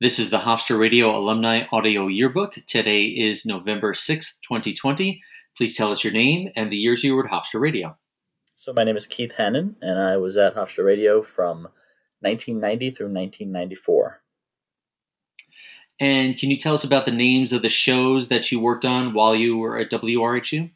This 0.00 0.20
is 0.20 0.30
the 0.30 0.38
Hofstra 0.38 0.78
Radio 0.78 1.10
Alumni 1.10 1.64
Audio 1.72 2.06
Yearbook. 2.06 2.54
Today 2.68 3.06
is 3.06 3.44
November 3.44 3.94
6th, 3.94 4.34
2020. 4.46 5.20
Please 5.56 5.76
tell 5.76 5.90
us 5.90 6.04
your 6.04 6.12
name 6.12 6.50
and 6.54 6.70
the 6.70 6.76
years 6.76 7.02
you 7.02 7.16
were 7.16 7.26
at 7.26 7.32
Hofstra 7.32 7.60
Radio. 7.60 7.96
So, 8.54 8.72
my 8.72 8.84
name 8.84 8.96
is 8.96 9.08
Keith 9.08 9.32
Hannan, 9.36 9.74
and 9.82 9.98
I 9.98 10.16
was 10.16 10.36
at 10.36 10.54
Hofstra 10.54 10.84
Radio 10.84 11.20
from 11.20 11.62
1990 12.20 12.90
through 12.92 13.06
1994. 13.06 14.22
And 15.98 16.38
can 16.38 16.52
you 16.52 16.58
tell 16.58 16.74
us 16.74 16.84
about 16.84 17.04
the 17.04 17.10
names 17.10 17.52
of 17.52 17.62
the 17.62 17.68
shows 17.68 18.28
that 18.28 18.52
you 18.52 18.60
worked 18.60 18.84
on 18.84 19.14
while 19.14 19.34
you 19.34 19.56
were 19.56 19.80
at 19.80 19.90
WRHU? 19.90 20.70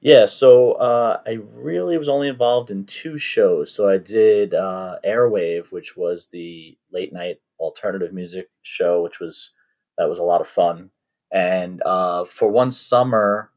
Yeah, 0.00 0.26
so 0.26 0.72
uh, 0.72 1.20
I 1.24 1.38
really 1.54 1.96
was 1.96 2.08
only 2.08 2.26
involved 2.26 2.72
in 2.72 2.84
two 2.84 3.16
shows. 3.16 3.72
So 3.72 3.88
I 3.88 3.98
did 3.98 4.54
uh, 4.54 4.98
Airwave, 5.06 5.70
which 5.70 5.96
was 5.96 6.26
the 6.26 6.76
late 6.90 7.12
night 7.12 7.38
alternative 7.58 8.12
music 8.12 8.50
show, 8.62 9.02
which 9.02 9.20
was 9.20 9.50
that 9.98 10.08
was 10.08 10.18
a 10.18 10.24
lot 10.24 10.40
of 10.40 10.46
fun. 10.46 10.90
And 11.32 11.82
uh, 11.84 12.24
for 12.24 12.48
one 12.48 12.70
summer, 12.70 13.50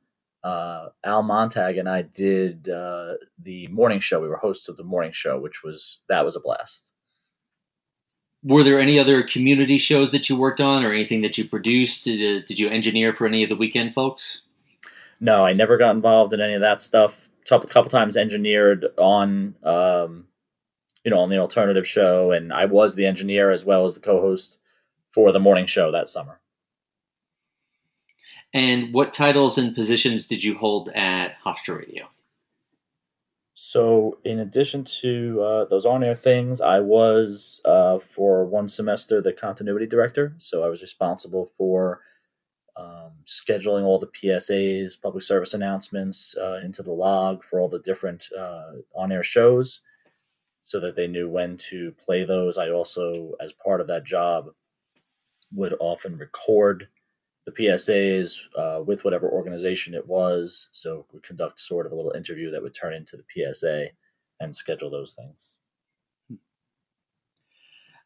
uh, 0.43 0.89
Al 1.03 1.23
Montag 1.23 1.77
and 1.77 1.89
I 1.89 2.03
did 2.03 2.69
uh, 2.69 3.13
the 3.41 3.67
morning 3.67 3.99
show. 3.99 4.21
We 4.21 4.27
were 4.27 4.37
hosts 4.37 4.69
of 4.69 4.77
the 4.77 4.83
morning 4.83 5.11
show, 5.11 5.39
which 5.39 5.63
was 5.63 6.01
that 6.09 6.25
was 6.25 6.35
a 6.35 6.39
blast. 6.39 6.93
Were 8.43 8.63
there 8.63 8.79
any 8.79 8.99
other 8.99 9.23
community 9.23 9.77
shows 9.77 10.11
that 10.11 10.29
you 10.29 10.37
worked 10.37 10.61
on, 10.61 10.85
or 10.85 10.93
anything 10.93 11.21
that 11.21 11.37
you 11.37 11.47
produced? 11.47 12.05
Did, 12.05 12.45
did 12.45 12.59
you 12.59 12.69
engineer 12.69 13.13
for 13.13 13.25
any 13.25 13.43
of 13.43 13.49
the 13.49 13.55
weekend 13.55 13.93
folks? 13.93 14.43
No, 15.19 15.45
I 15.45 15.53
never 15.53 15.77
got 15.77 15.95
involved 15.95 16.33
in 16.33 16.41
any 16.41 16.53
of 16.53 16.61
that 16.61 16.81
stuff. 16.81 17.29
A 17.49 17.59
couple 17.59 17.89
times 17.89 18.17
engineered 18.17 18.85
on 18.97 19.55
um, 19.63 20.26
you 21.07 21.11
know, 21.11 21.21
on 21.21 21.29
the 21.29 21.37
alternative 21.37 21.87
show, 21.87 22.33
and 22.33 22.51
I 22.51 22.65
was 22.65 22.95
the 22.95 23.05
engineer 23.05 23.49
as 23.49 23.63
well 23.63 23.85
as 23.85 23.93
the 23.93 24.01
co-host 24.01 24.59
for 25.11 25.31
the 25.31 25.39
morning 25.39 25.65
show 25.65 25.89
that 25.89 26.09
summer. 26.09 26.41
And 28.53 28.93
what 28.93 29.13
titles 29.13 29.57
and 29.57 29.73
positions 29.73 30.27
did 30.27 30.43
you 30.43 30.57
hold 30.57 30.89
at 30.89 31.37
Hofstra 31.45 31.77
Radio? 31.77 32.09
So, 33.53 34.17
in 34.25 34.39
addition 34.39 34.83
to 34.99 35.41
uh, 35.41 35.65
those 35.69 35.85
on-air 35.85 36.13
things, 36.13 36.59
I 36.59 36.81
was 36.81 37.61
uh, 37.63 37.99
for 37.99 38.43
one 38.43 38.67
semester 38.67 39.21
the 39.21 39.31
continuity 39.31 39.87
director. 39.87 40.35
So 40.39 40.65
I 40.65 40.67
was 40.67 40.81
responsible 40.81 41.53
for 41.57 42.01
um, 42.75 43.13
scheduling 43.25 43.85
all 43.85 43.97
the 43.97 44.07
PSAs, 44.07 45.01
public 45.01 45.23
service 45.23 45.53
announcements 45.53 46.35
uh, 46.37 46.59
into 46.65 46.83
the 46.83 46.91
log 46.91 47.45
for 47.45 47.61
all 47.61 47.69
the 47.69 47.79
different 47.79 48.27
uh, 48.37 48.73
on-air 48.93 49.23
shows 49.23 49.83
so 50.67 50.81
that 50.81 50.97
they 50.97 51.07
knew 51.07 51.29
when 51.29 51.55
to 51.55 51.93
play 51.93 52.25
those. 52.25 52.57
I 52.57 52.71
also, 52.71 53.31
as 53.39 53.53
part 53.53 53.79
of 53.79 53.87
that 53.87 54.03
job, 54.03 54.47
would 55.53 55.73
often 55.79 56.17
record 56.17 56.89
the 57.45 57.53
PSAs 57.53 58.37
uh, 58.57 58.83
with 58.83 59.05
whatever 59.05 59.29
organization 59.29 59.93
it 59.93 60.05
was. 60.05 60.67
So 60.73 61.05
we 61.13 61.21
conduct 61.21 61.61
sort 61.61 61.85
of 61.85 61.93
a 61.93 61.95
little 61.95 62.11
interview 62.11 62.51
that 62.51 62.61
would 62.61 62.75
turn 62.75 62.93
into 62.93 63.15
the 63.15 63.23
PSA 63.53 63.91
and 64.41 64.53
schedule 64.53 64.89
those 64.89 65.13
things. 65.13 65.55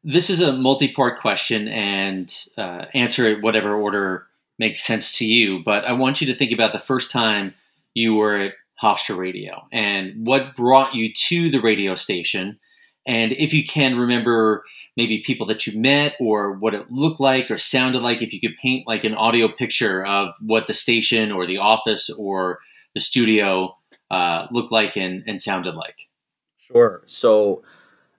This 0.03 0.29
is 0.29 0.39
a 0.39 0.53
multi-part 0.53 1.19
question, 1.19 1.67
and 1.67 2.31
uh, 2.59 2.85
answer 2.93 3.25
it 3.25 3.41
whatever 3.41 3.73
order 3.73 4.27
makes 4.59 4.83
sense 4.83 5.17
to 5.17 5.25
you. 5.25 5.63
But 5.65 5.83
I 5.85 5.93
want 5.93 6.21
you 6.21 6.27
to 6.27 6.35
think 6.35 6.51
about 6.51 6.73
the 6.73 6.79
first 6.79 7.09
time 7.09 7.55
you 7.95 8.13
were 8.13 8.37
at 8.37 8.53
Hofstra 8.81 9.17
Radio 9.17 9.67
and 9.71 10.25
what 10.25 10.55
brought 10.55 10.95
you 10.95 11.13
to 11.13 11.51
the 11.51 11.61
radio 11.61 11.95
station. 11.95 12.59
And 13.05 13.31
if 13.33 13.53
you 13.53 13.65
can 13.65 13.97
remember 13.97 14.63
maybe 14.97 15.23
people 15.25 15.47
that 15.47 15.65
you 15.65 15.79
met 15.79 16.13
or 16.19 16.53
what 16.53 16.73
it 16.73 16.91
looked 16.91 17.19
like 17.19 17.49
or 17.49 17.57
sounded 17.57 17.99
like, 17.99 18.21
if 18.21 18.33
you 18.33 18.39
could 18.39 18.57
paint 18.61 18.87
like 18.87 19.03
an 19.03 19.15
audio 19.15 19.47
picture 19.47 20.05
of 20.05 20.33
what 20.41 20.67
the 20.67 20.73
station 20.73 21.31
or 21.31 21.47
the 21.47 21.57
office 21.57 22.09
or 22.09 22.59
the 22.93 22.99
studio 22.99 23.75
uh, 24.09 24.47
looked 24.51 24.71
like 24.71 24.97
and, 24.97 25.23
and 25.27 25.41
sounded 25.41 25.75
like. 25.75 26.09
Sure. 26.57 27.03
So, 27.05 27.63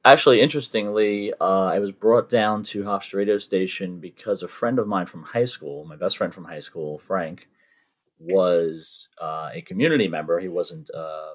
actually, 0.05 0.41
interestingly, 0.41 1.33
uh, 1.41 1.67
I 1.67 1.79
was 1.79 1.93
brought 1.93 2.29
down 2.29 2.63
to 2.65 2.85
Hofstra 2.85 3.17
radio 3.17 3.39
station 3.39 3.99
because 3.99 4.43
a 4.43 4.49
friend 4.49 4.79
of 4.79 4.89
mine 4.89 5.07
from 5.07 5.23
high 5.23 5.45
school, 5.45 5.85
my 5.85 5.97
best 5.97 6.17
friend 6.17 6.33
from 6.33 6.45
high 6.45 6.61
school, 6.61 6.99
Frank, 6.99 7.49
was 8.23 9.09
uh, 9.21 9.51
a 9.53 9.63
community 9.63 10.09
member. 10.09 10.39
He 10.39 10.49
wasn't 10.49 10.91
uh, 10.95 11.33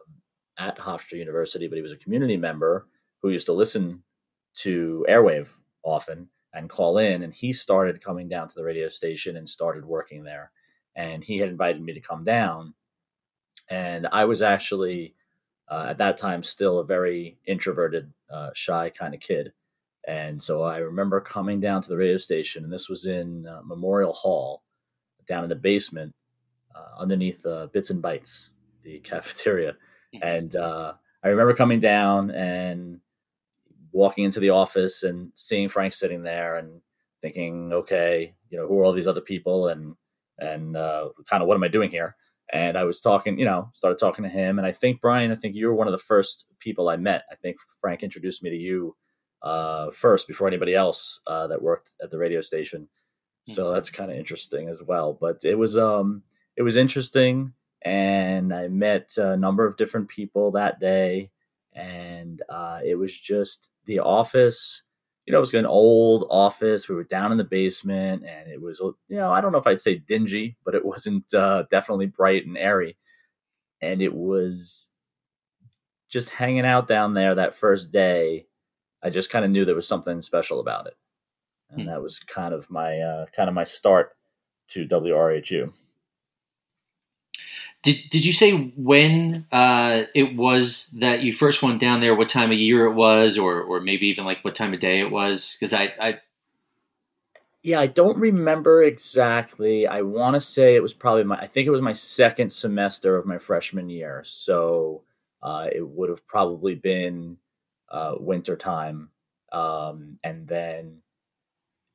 at 0.58 0.78
Hofstra 0.78 1.18
University, 1.18 1.68
but 1.68 1.76
he 1.76 1.82
was 1.82 1.92
a 1.92 1.98
community 1.98 2.38
member 2.38 2.88
who 3.22 3.30
used 3.30 3.48
to 3.48 3.54
listen 3.54 4.04
to 4.56 5.06
Airwave 5.10 5.50
often 5.84 6.30
and 6.54 6.70
call 6.70 6.98
in. 6.98 7.24
And 7.24 7.34
he 7.34 7.52
started 7.52 8.04
coming 8.04 8.30
down 8.30 8.48
to 8.48 8.56
the 8.56 8.64
radio 8.64 8.88
station 8.88 9.38
and 9.38 9.48
started 9.48 9.86
working 9.86 10.24
there. 10.24 10.52
And 10.96 11.24
he 11.24 11.38
had 11.38 11.50
invited 11.50 11.82
me 11.82 11.94
to 11.94 12.00
come 12.00 12.24
down. 12.24 12.74
And 13.70 14.08
I 14.12 14.26
was 14.26 14.42
actually, 14.42 15.16
uh, 15.70 15.88
at 15.90 15.98
that 15.98 16.18
time, 16.18 16.42
still 16.42 16.80
a 16.80 16.86
very 16.86 17.38
introverted, 17.46 18.12
uh, 18.32 18.52
shy 18.54 18.90
kind 18.90 19.14
of 19.14 19.20
kid. 19.20 19.52
And 20.08 20.42
so 20.42 20.64
I 20.64 20.78
remember 20.78 21.20
coming 21.20 21.60
down 21.60 21.82
to 21.82 21.90
the 21.90 21.98
radio 21.98 22.16
station, 22.16 22.64
and 22.64 22.72
this 22.72 22.88
was 22.88 23.06
in 23.06 23.46
uh, 23.46 23.62
Memorial 23.66 24.14
Hall, 24.14 24.64
down 25.28 25.44
in 25.44 25.50
the 25.50 25.56
basement 25.56 26.16
uh, 26.78 27.02
underneath 27.02 27.46
uh, 27.46 27.68
Bits 27.68 27.90
and 27.90 28.04
Bytes, 28.04 28.50
the 28.84 29.00
cafeteria. 29.04 29.74
Mm-hmm. 30.14 30.28
And 30.28 30.56
uh, 30.56 30.94
I 31.24 31.30
remember 31.30 31.54
coming 31.54 31.80
down 31.80 32.32
and 32.32 33.00
walking 33.92 34.26
into 34.26 34.40
the 34.40 34.52
office 34.52 35.04
and 35.04 35.32
seeing 35.36 35.70
Frank 35.70 35.94
sitting 35.94 36.24
there 36.24 36.58
and 36.58 36.82
thinking, 37.22 37.74
okay, 37.74 38.36
you 38.50 38.58
know, 38.58 38.68
who 38.68 38.80
are 38.80 38.86
all 38.86 38.94
these 38.94 39.08
other 39.08 39.22
people 39.22 39.68
and 39.68 39.96
and 40.40 40.78
uh, 40.78 41.10
kind 41.28 41.42
of 41.42 41.48
what 41.48 41.56
am 41.56 41.64
I 41.64 41.68
doing 41.68 41.90
here? 41.90 42.16
And 42.54 42.78
I 42.78 42.84
was 42.84 43.02
talking, 43.02 43.40
you 43.40 43.46
know, 43.46 43.70
started 43.74 43.98
talking 43.98 44.24
to 44.24 44.30
him, 44.30 44.58
and 44.58 44.68
I 44.68 44.72
think 44.72 45.02
Brian, 45.02 45.32
I 45.32 45.36
think 45.36 45.56
you 45.56 45.68
were 45.68 45.74
one 45.74 45.88
of 45.88 45.92
the 45.92 45.98
first 45.98 46.46
people 46.60 46.90
I 46.90 46.96
met. 46.96 47.24
I 47.32 47.36
think 47.36 47.58
Frank 47.82 48.04
introduced 48.04 48.44
me 48.44 48.52
to 48.52 48.56
you 48.56 48.96
uh, 49.42 49.92
first 49.92 50.28
before 50.28 50.48
anybody 50.48 50.74
else 50.74 51.20
uh, 51.28 51.48
that 51.48 51.62
worked 51.62 51.92
at 52.02 52.10
the 52.10 52.18
radio 52.18 52.42
station. 52.42 52.88
So 53.44 53.66
mm-hmm. 53.66 53.74
that's 53.74 53.90
kind 53.90 54.12
of 54.12 54.18
interesting 54.18 54.70
as 54.70 54.82
well. 54.84 55.18
But 55.20 55.44
it 55.44 55.58
was 55.58 55.78
um, 55.78 56.24
it 56.58 56.64
was 56.64 56.76
interesting, 56.76 57.54
and 57.84 58.54
I 58.54 58.68
met 58.68 59.16
a 59.18 59.38
number 59.38 59.66
of 59.66 59.78
different 59.78 60.10
people 60.10 60.52
that 60.52 60.80
day, 60.80 61.30
and 61.74 62.42
uh, 62.50 62.80
it 62.84 62.96
was 62.96 63.18
just 63.18 63.70
the 63.86 64.00
office. 64.00 64.82
You 65.26 65.34
know, 65.34 65.38
it 65.38 65.42
was 65.42 65.54
an 65.54 65.68
old 65.68 66.26
office. 66.32 66.90
We 66.90 66.96
were 66.96 67.04
down 67.04 67.32
in 67.32 67.38
the 67.38 67.44
basement, 67.44 68.24
and 68.26 68.50
it 68.50 68.60
was, 68.60 68.80
you 68.80 69.18
know, 69.18 69.32
I 69.32 69.40
don't 69.40 69.52
know 69.52 69.60
if 69.60 69.68
I'd 69.68 69.80
say 69.80 70.00
dingy, 70.00 70.58
but 70.66 70.74
it 70.74 70.84
wasn't 70.94 71.32
uh, 71.34 71.66
definitely 71.70 72.08
bright 72.08 72.48
and 72.48 72.58
airy. 72.58 72.98
And 73.80 74.02
it 74.02 74.16
was 74.16 74.92
just 76.10 76.32
hanging 76.32 76.66
out 76.66 76.88
down 76.88 77.14
there 77.14 77.36
that 77.36 77.54
first 77.54 77.92
day. 77.92 78.48
I 79.04 79.12
just 79.12 79.30
kind 79.30 79.46
of 79.46 79.52
knew 79.52 79.64
there 79.64 79.76
was 79.76 79.88
something 79.88 80.22
special 80.22 80.60
about 80.60 80.88
it, 80.88 80.96
and 81.70 81.82
hmm. 81.82 81.88
that 81.88 82.02
was 82.02 82.18
kind 82.18 82.56
of 82.56 82.68
my 82.72 83.00
uh, 83.00 83.26
kind 83.28 83.48
of 83.48 83.54
my 83.54 83.64
start 83.64 84.18
to 84.70 84.88
WRHU. 84.88 85.72
Did 87.88 88.10
Did 88.10 88.26
you 88.26 88.34
say 88.34 88.52
when 88.76 89.46
uh, 89.50 90.04
it 90.14 90.36
was 90.36 90.90
that 91.00 91.22
you 91.22 91.32
first 91.32 91.64
went 91.64 91.80
down 91.80 92.02
there? 92.02 92.14
What 92.16 92.28
time 92.28 92.52
of 92.52 92.58
year 92.58 92.84
it 92.84 92.96
was, 92.96 93.38
or 93.38 93.62
or 93.62 93.80
maybe 93.80 94.08
even 94.08 94.26
like 94.26 94.44
what 94.44 94.56
time 94.56 94.74
of 94.74 94.82
day 94.82 95.00
it 95.00 95.10
was? 95.10 95.56
Because 95.58 95.72
I, 95.72 95.94
I 95.98 96.20
yeah, 97.64 97.80
I 97.80 97.88
don't 97.88 98.18
remember 98.18 98.84
exactly. 98.84 99.88
I 99.88 100.02
want 100.02 100.34
to 100.34 100.42
say 100.42 100.76
it 100.76 100.82
was 100.82 100.94
probably 100.94 101.24
my. 101.24 101.38
I 101.38 101.46
think 101.48 101.66
it 101.66 101.72
was 101.72 101.82
my 101.82 101.94
second 101.94 102.50
semester 102.50 103.16
of 103.16 103.26
my 103.26 103.38
freshman 103.38 103.90
year, 103.90 104.22
so 104.26 105.04
uh, 105.42 105.70
it 105.74 105.88
would 105.88 106.10
have 106.10 106.28
probably 106.28 106.76
been 106.76 107.38
uh, 107.90 108.16
winter 108.20 108.58
time, 108.58 109.12
um, 109.54 110.20
and 110.26 110.46
then 110.46 111.04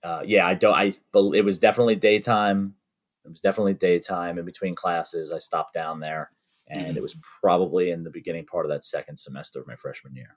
uh, 0.02 0.22
yeah, 0.24 0.46
I 0.46 0.54
don't. 0.54 0.74
I 0.74 0.92
it 1.34 1.44
was 1.44 1.58
definitely 1.58 1.96
daytime. 1.96 2.76
It 3.24 3.28
was 3.28 3.40
definitely 3.40 3.74
daytime 3.74 4.38
in 4.38 4.44
between 4.44 4.74
classes. 4.74 5.32
I 5.32 5.38
stopped 5.38 5.74
down 5.74 6.00
there, 6.00 6.30
and 6.68 6.88
mm-hmm. 6.88 6.96
it 6.96 7.02
was 7.02 7.16
probably 7.40 7.90
in 7.90 8.04
the 8.04 8.10
beginning 8.10 8.46
part 8.46 8.66
of 8.66 8.70
that 8.70 8.84
second 8.84 9.18
semester 9.18 9.60
of 9.60 9.66
my 9.66 9.76
freshman 9.76 10.14
year. 10.14 10.36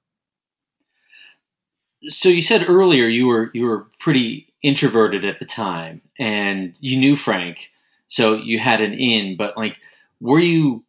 So 2.10 2.30
you 2.30 2.42
said 2.42 2.66
earlier 2.68 3.08
you 3.08 3.26
were 3.28 3.50
you 3.54 3.66
were 3.66 3.88
pretty 4.00 4.54
introverted 4.62 5.26
at 5.26 5.40
the 5.40 5.46
time, 5.46 6.02
and 6.20 6.76
you 6.80 7.00
knew 7.00 7.16
Frank, 7.16 7.72
so 8.08 8.36
you 8.36 8.60
had 8.60 8.82
an 8.82 8.94
in. 8.94 9.38
But 9.38 9.58
like, 9.58 9.78
were 10.20 10.40
you 10.40 10.84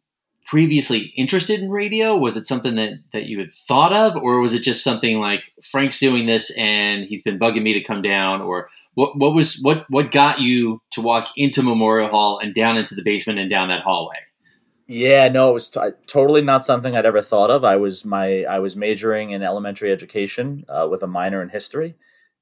previously 0.47 1.13
interested 1.15 1.59
in 1.59 1.69
radio? 1.69 2.17
Was 2.17 2.37
it 2.37 2.47
something 2.47 2.75
that 2.75 2.99
that 3.13 3.25
you 3.25 3.39
had 3.39 3.53
thought 3.67 3.93
of, 3.93 4.21
or 4.21 4.39
was 4.39 4.53
it 4.53 4.63
just 4.63 4.83
something 4.83 5.19
like 5.19 5.43
Frank's 5.69 5.99
doing 5.99 6.25
this 6.25 6.49
and 6.57 7.05
he's 7.05 7.21
been 7.21 7.39
bugging 7.39 7.63
me 7.63 7.73
to 7.73 7.83
come 7.83 8.01
down, 8.01 8.41
or 8.41 8.69
what 8.95 9.17
what 9.17 9.35
was 9.35 9.59
what 9.61 9.85
what 9.89 10.11
got 10.11 10.39
you 10.39 10.81
to 10.91 11.01
walk 11.01 11.27
into 11.35 11.61
Memorial 11.61 12.09
Hall 12.09 12.39
and 12.39 12.53
down 12.53 12.77
into 12.77 12.95
the 12.95 13.03
basement 13.03 13.39
and 13.39 13.49
down 13.49 13.69
that 13.69 13.83
hallway? 13.83 14.17
Yeah, 14.89 15.27
no, 15.27 15.49
it 15.49 15.53
was 15.53 15.69
t- 15.69 15.81
totally 16.07 16.41
not 16.41 16.63
something 16.63 16.95
I'd 16.95 17.05
ever 17.05 17.21
thought 17.21 17.51
of. 17.51 17.65
I 17.65 17.75
was 17.75 18.05
my 18.05 18.43
I 18.43 18.59
was 18.59 18.75
majoring 18.75 19.31
in 19.31 19.43
elementary 19.43 19.91
education 19.91 20.65
uh, 20.69 20.87
with 20.89 21.03
a 21.03 21.07
minor 21.07 21.41
in 21.41 21.49
history, 21.49 21.95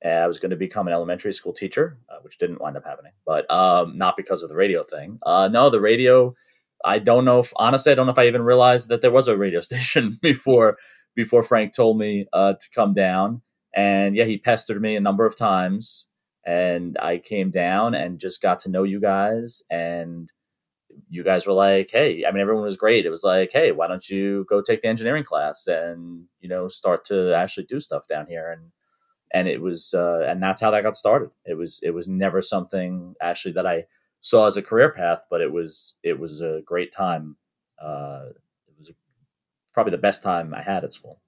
I 0.05 0.27
was 0.27 0.39
going 0.39 0.51
to 0.51 0.55
become 0.55 0.87
an 0.87 0.93
elementary 0.93 1.33
school 1.33 1.53
teacher, 1.53 1.97
uh, 2.09 2.17
which 2.21 2.37
didn't 2.37 2.61
wind 2.61 2.77
up 2.77 2.85
happening, 2.85 3.13
but 3.25 3.49
um, 3.51 3.97
not 3.97 4.17
because 4.17 4.43
of 4.43 4.49
the 4.49 4.55
radio 4.55 4.83
thing. 4.83 5.19
Uh, 5.23 5.49
no, 5.51 5.69
the 5.69 5.81
radio. 5.81 6.35
I 6.83 6.99
don't 6.99 7.25
know 7.25 7.39
if 7.39 7.53
honestly, 7.55 7.91
I 7.91 7.95
don't 7.95 8.05
know 8.05 8.11
if 8.11 8.19
I 8.19 8.27
even 8.27 8.43
realized 8.43 8.89
that 8.89 9.01
there 9.01 9.11
was 9.11 9.27
a 9.27 9.37
radio 9.37 9.61
station 9.61 10.17
before 10.21 10.77
before 11.15 11.43
Frank 11.43 11.73
told 11.73 11.97
me 11.97 12.25
uh, 12.33 12.53
to 12.53 12.69
come 12.73 12.91
down. 12.91 13.41
And 13.73 14.15
yeah, 14.15 14.25
he 14.25 14.37
pestered 14.37 14.81
me 14.81 14.95
a 14.95 15.01
number 15.01 15.25
of 15.25 15.37
times, 15.37 16.09
and 16.45 16.97
I 17.01 17.17
came 17.17 17.51
down 17.51 17.93
and 17.93 18.19
just 18.19 18.41
got 18.41 18.59
to 18.59 18.71
know 18.71 18.83
you 18.83 19.01
guys. 19.01 19.63
And 19.69 20.31
you 21.09 21.23
guys 21.23 21.45
were 21.45 21.53
like, 21.53 21.89
"Hey," 21.91 22.25
I 22.25 22.31
mean, 22.31 22.41
everyone 22.41 22.63
was 22.63 22.77
great. 22.77 23.05
It 23.05 23.09
was 23.09 23.23
like, 23.23 23.51
"Hey, 23.51 23.71
why 23.71 23.87
don't 23.87 24.09
you 24.09 24.45
go 24.49 24.61
take 24.61 24.81
the 24.81 24.87
engineering 24.87 25.23
class 25.23 25.67
and 25.67 26.25
you 26.39 26.49
know 26.49 26.67
start 26.67 27.05
to 27.05 27.33
actually 27.35 27.65
do 27.65 27.79
stuff 27.79 28.07
down 28.07 28.27
here?" 28.27 28.49
And 28.51 28.71
and 29.33 29.47
it 29.47 29.61
was 29.61 29.93
uh, 29.93 30.25
and 30.27 30.41
that's 30.41 30.61
how 30.61 30.71
that 30.71 30.83
got 30.83 30.95
started. 30.95 31.31
It 31.45 31.55
was 31.55 31.79
it 31.83 31.91
was 31.91 32.07
never 32.07 32.41
something 32.41 33.15
actually 33.21 33.53
that 33.53 33.67
I 33.67 33.85
saw 34.25 34.47
as 34.47 34.57
a 34.57 34.63
career 34.63 34.89
path, 34.89 35.27
but 35.29 35.39
it 35.39 35.51
was 35.51 35.97
it 36.01 36.19
was 36.19 36.41
a 36.41 36.61
great 36.65 36.91
time. 36.91 37.35
Uh, 37.79 38.29
it 38.67 38.73
was 38.79 38.91
probably 39.71 39.91
the 39.91 39.99
best 39.99 40.23
time 40.23 40.51
I 40.51 40.63
had 40.63 40.83
at 40.83 40.93
school. 40.93 41.21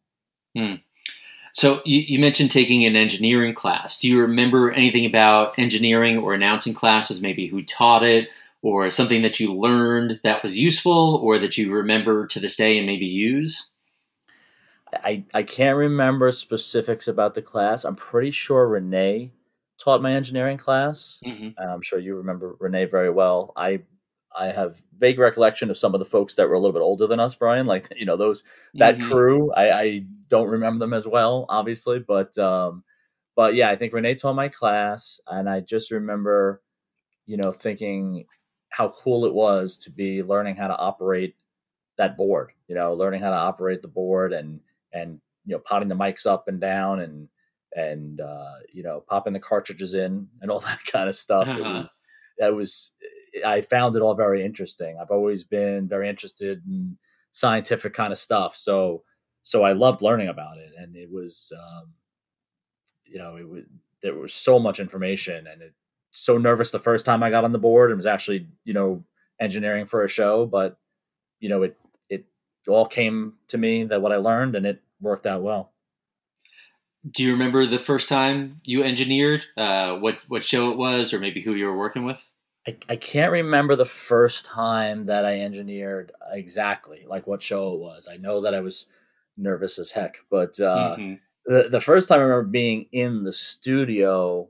Hmm. 0.58 0.76
So 1.54 1.82
you, 1.86 2.00
you, 2.00 2.20
mentioned 2.20 2.50
taking 2.50 2.86
an 2.86 2.96
engineering 2.96 3.54
class. 3.54 4.00
Do 4.00 4.08
you 4.08 4.20
remember 4.20 4.72
anything 4.72 5.06
about 5.06 5.58
engineering 5.60 6.18
or 6.18 6.34
announcing 6.34 6.74
classes? 6.74 7.22
Maybe 7.22 7.48
who 7.48 7.62
taught 7.64 8.02
it, 8.02 8.30
or 8.64 8.90
something 8.90 9.22
that 9.22 9.40
you 9.40 9.54
learned 9.54 10.20
that 10.24 10.44
was 10.44 10.58
useful, 10.58 11.20
or 11.24 11.38
that 11.38 11.56
you 11.56 11.72
remember 11.72 12.26
to 12.28 12.40
this 12.40 12.56
day 12.56 12.80
and 12.80 12.88
maybe 12.88 13.06
use? 13.06 13.70
I, 14.92 15.24
I 15.36 15.44
can't 15.44 15.78
remember 15.78 16.32
specifics 16.32 17.08
about 17.08 17.36
the 17.36 17.42
class. 17.44 17.84
I'm 17.84 17.96
pretty 17.96 18.32
sure 18.32 18.68
Renee 18.68 19.34
taught 19.80 20.02
my 20.02 20.14
engineering 20.14 20.58
class. 20.58 21.20
Mm-hmm. 21.26 21.60
I'm 21.60 21.82
sure 21.82 22.00
you 22.00 22.16
remember 22.16 22.56
Renee 22.60 22.86
very 22.86 23.10
well. 23.10 23.54
I 23.56 23.82
I 24.38 24.48
have 24.48 24.82
vague 24.98 25.20
recollection 25.20 25.70
of 25.70 25.78
some 25.78 25.96
of 25.96 26.00
the 26.00 26.06
folks 26.06 26.36
that 26.36 26.48
were 26.48 26.54
a 26.54 26.60
little 26.60 26.74
bit 26.74 26.82
older 26.82 27.08
than 27.08 27.20
us, 27.20 27.36
Brian. 27.36 27.66
Like 27.66 27.92
you 27.96 28.06
know 28.06 28.18
those 28.18 28.44
that 28.76 28.98
mm-hmm. 28.98 29.10
crew. 29.10 29.52
I, 29.54 29.72
I 29.72 30.06
don't 30.28 30.50
remember 30.50 30.86
them 30.86 30.94
as 30.94 31.08
well, 31.08 31.46
obviously, 31.50 32.00
but 32.00 32.38
um, 32.38 32.84
but 33.36 33.56
yeah, 33.56 33.70
I 33.70 33.76
think 33.76 33.94
Renee 33.94 34.16
taught 34.16 34.34
my 34.34 34.50
class, 34.50 35.20
and 35.28 35.50
I 35.50 35.62
just 35.62 35.92
remember, 35.92 36.62
you 37.26 37.38
know, 37.38 37.52
thinking 37.52 38.26
how 38.70 38.90
cool 38.90 39.26
it 39.26 39.34
was 39.34 39.78
to 39.78 39.92
be 39.92 40.24
learning 40.24 40.56
how 40.56 40.68
to 40.68 40.78
operate 40.78 41.36
that 41.98 42.18
board. 42.18 42.52
You 42.68 42.76
know, 42.76 42.94
learning 42.94 43.22
how 43.22 43.32
to 43.32 43.38
operate 43.38 43.82
the 43.82 43.88
board 43.88 44.34
and 44.34 44.60
and 44.92 45.20
you 45.46 45.56
know 45.56 45.60
potting 45.60 45.88
the 45.88 45.96
mics 45.96 46.26
up 46.26 46.48
and 46.48 46.60
down 46.60 47.00
and 47.00 47.30
and 47.78 48.20
uh, 48.20 48.56
you 48.74 48.82
know 48.82 49.04
popping 49.08 49.34
the 49.34 49.40
cartridges 49.40 49.94
in 49.94 50.28
and 50.42 50.52
all 50.52 50.60
that 50.62 50.80
kind 50.92 51.08
of 51.08 51.16
stuff. 51.16 51.48
Uh-huh. 51.48 51.60
It 51.60 51.64
was 51.64 52.00
that 52.40 52.56
was 52.56 52.92
I 53.46 53.62
found 53.62 53.96
it 53.96 54.02
all 54.02 54.16
very 54.16 54.44
interesting. 54.44 54.98
I've 55.00 55.12
always 55.12 55.44
been 55.44 55.88
very 55.88 56.10
interested 56.10 56.64
in 56.68 56.98
scientific 57.32 57.94
kind 57.94 58.12
of 58.12 58.18
stuff, 58.18 58.56
so 58.56 59.04
so 59.44 59.64
I 59.64 59.74
loved 59.74 60.02
learning 60.02 60.28
about 60.28 60.58
it, 60.58 60.74
and 60.78 60.96
it 60.96 61.10
was 61.12 61.54
um, 61.56 61.94
you 63.06 63.20
know 63.20 63.38
it 63.38 63.48
was 63.48 63.64
there 64.02 64.16
was 64.16 64.34
so 64.34 64.60
much 64.60 64.80
information 64.80 65.48
and 65.48 65.62
it 65.62 65.74
so 66.12 66.38
nervous 66.38 66.72
the 66.72 66.80
first 66.80 67.06
time 67.06 67.22
I 67.22 67.30
got 67.30 67.44
on 67.44 67.52
the 67.52 67.60
board 67.60 67.92
and 67.92 67.98
was 67.98 68.06
actually 68.06 68.48
you 68.64 68.74
know 68.74 69.04
engineering 69.40 69.86
for 69.86 70.04
a 70.04 70.10
show, 70.10 70.48
but 70.48 70.78
you 71.40 71.50
know 71.50 71.62
it 71.62 71.78
it 72.10 72.26
all 72.68 72.88
came 72.88 73.34
to 73.50 73.58
me 73.58 73.84
that 73.84 74.02
what 74.02 74.12
I 74.12 74.18
learned 74.18 74.56
and 74.56 74.66
it 74.66 74.82
worked 75.00 75.28
out 75.28 75.44
well. 75.44 75.74
Do 77.10 77.24
you 77.24 77.32
remember 77.32 77.66
the 77.66 77.80
first 77.80 78.10
time 78.10 78.62
you 78.64 78.84
engineered? 78.84 79.46
Uh, 79.56 79.98
what 79.98 80.18
what 80.28 80.44
show 80.44 80.72
it 80.72 80.78
was, 80.78 81.14
or 81.14 81.20
maybe 81.20 81.42
who 81.42 81.54
you 81.54 81.66
were 81.66 81.78
working 81.78 82.06
with? 82.06 82.22
I, 82.68 82.78
I 82.90 82.96
can't 82.98 83.32
remember 83.32 83.76
the 83.76 83.86
first 83.86 84.46
time 84.46 85.06
that 85.06 85.26
I 85.26 85.40
engineered 85.40 86.12
exactly, 86.32 87.06
like 87.08 87.26
what 87.26 87.42
show 87.42 87.74
it 87.74 87.80
was. 87.80 88.10
I 88.12 88.18
know 88.18 88.42
that 88.42 88.54
I 88.54 88.60
was 88.60 88.88
nervous 89.38 89.80
as 89.80 89.92
heck, 89.92 90.18
but 90.30 90.60
uh, 90.60 90.98
mm-hmm. 90.98 91.14
the 91.46 91.70
the 91.70 91.82
first 91.82 92.10
time 92.10 92.20
I 92.20 92.24
remember 92.24 92.50
being 92.50 92.88
in 92.92 93.24
the 93.24 93.32
studio, 93.32 94.50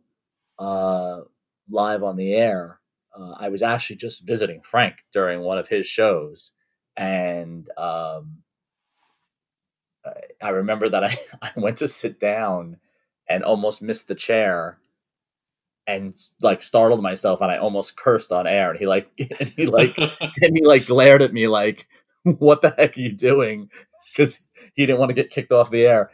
uh, 0.57 1.21
live 1.69 2.01
on 2.01 2.15
the 2.15 2.33
air, 2.33 2.79
uh, 3.15 3.35
I 3.37 3.49
was 3.49 3.61
actually 3.61 3.97
just 3.97 4.25
visiting 4.25 4.61
Frank 4.61 4.95
during 5.13 5.41
one 5.41 5.59
of 5.59 5.67
his 5.67 5.85
shows, 5.85 6.53
and 6.95 7.69
um, 7.77 8.37
I 10.41 10.49
remember 10.49 10.89
that 10.89 11.03
I, 11.03 11.17
I 11.41 11.51
went 11.55 11.77
to 11.77 11.87
sit 11.87 12.19
down 12.19 12.77
and 13.29 13.43
almost 13.43 13.81
missed 13.81 14.07
the 14.07 14.15
chair 14.15 14.77
and 15.85 16.15
like 16.41 16.61
startled 16.61 17.01
myself 17.01 17.39
and 17.41 17.51
I 17.51 17.57
almost 17.57 17.97
cursed 17.97 18.31
on 18.31 18.45
air 18.45 18.71
and 18.71 18.79
he 18.79 18.85
like 18.85 19.09
and 19.39 19.49
he 19.55 19.65
like 19.65 19.97
and 20.41 20.57
he 20.57 20.65
like 20.65 20.85
glared 20.85 21.21
at 21.21 21.33
me 21.33 21.47
like 21.47 21.87
what 22.23 22.61
the 22.61 22.71
heck 22.71 22.97
are 22.97 23.01
you 23.01 23.13
doing? 23.13 23.69
Because 24.11 24.47
he 24.75 24.85
didn't 24.85 24.99
want 24.99 25.09
to 25.09 25.15
get 25.15 25.29
kicked 25.29 25.51
off 25.51 25.71
the 25.71 25.85
air. 25.85 26.11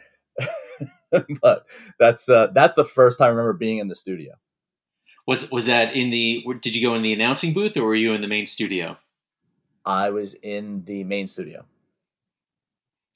But 1.40 1.66
that's 1.98 2.28
uh 2.28 2.48
that's 2.54 2.74
the 2.74 2.84
first 2.84 3.18
time 3.18 3.26
I 3.26 3.30
remember 3.30 3.52
being 3.52 3.78
in 3.78 3.88
the 3.88 3.94
studio. 3.94 4.34
Was 5.26 5.50
was 5.50 5.66
that 5.66 5.94
in 5.94 6.10
the 6.10 6.44
did 6.60 6.74
you 6.74 6.86
go 6.86 6.94
in 6.94 7.02
the 7.02 7.12
announcing 7.12 7.52
booth 7.52 7.76
or 7.76 7.84
were 7.84 7.94
you 7.94 8.12
in 8.12 8.20
the 8.20 8.26
main 8.26 8.46
studio? 8.46 8.96
I 9.84 10.10
was 10.10 10.34
in 10.34 10.84
the 10.84 11.04
main 11.04 11.26
studio 11.26 11.64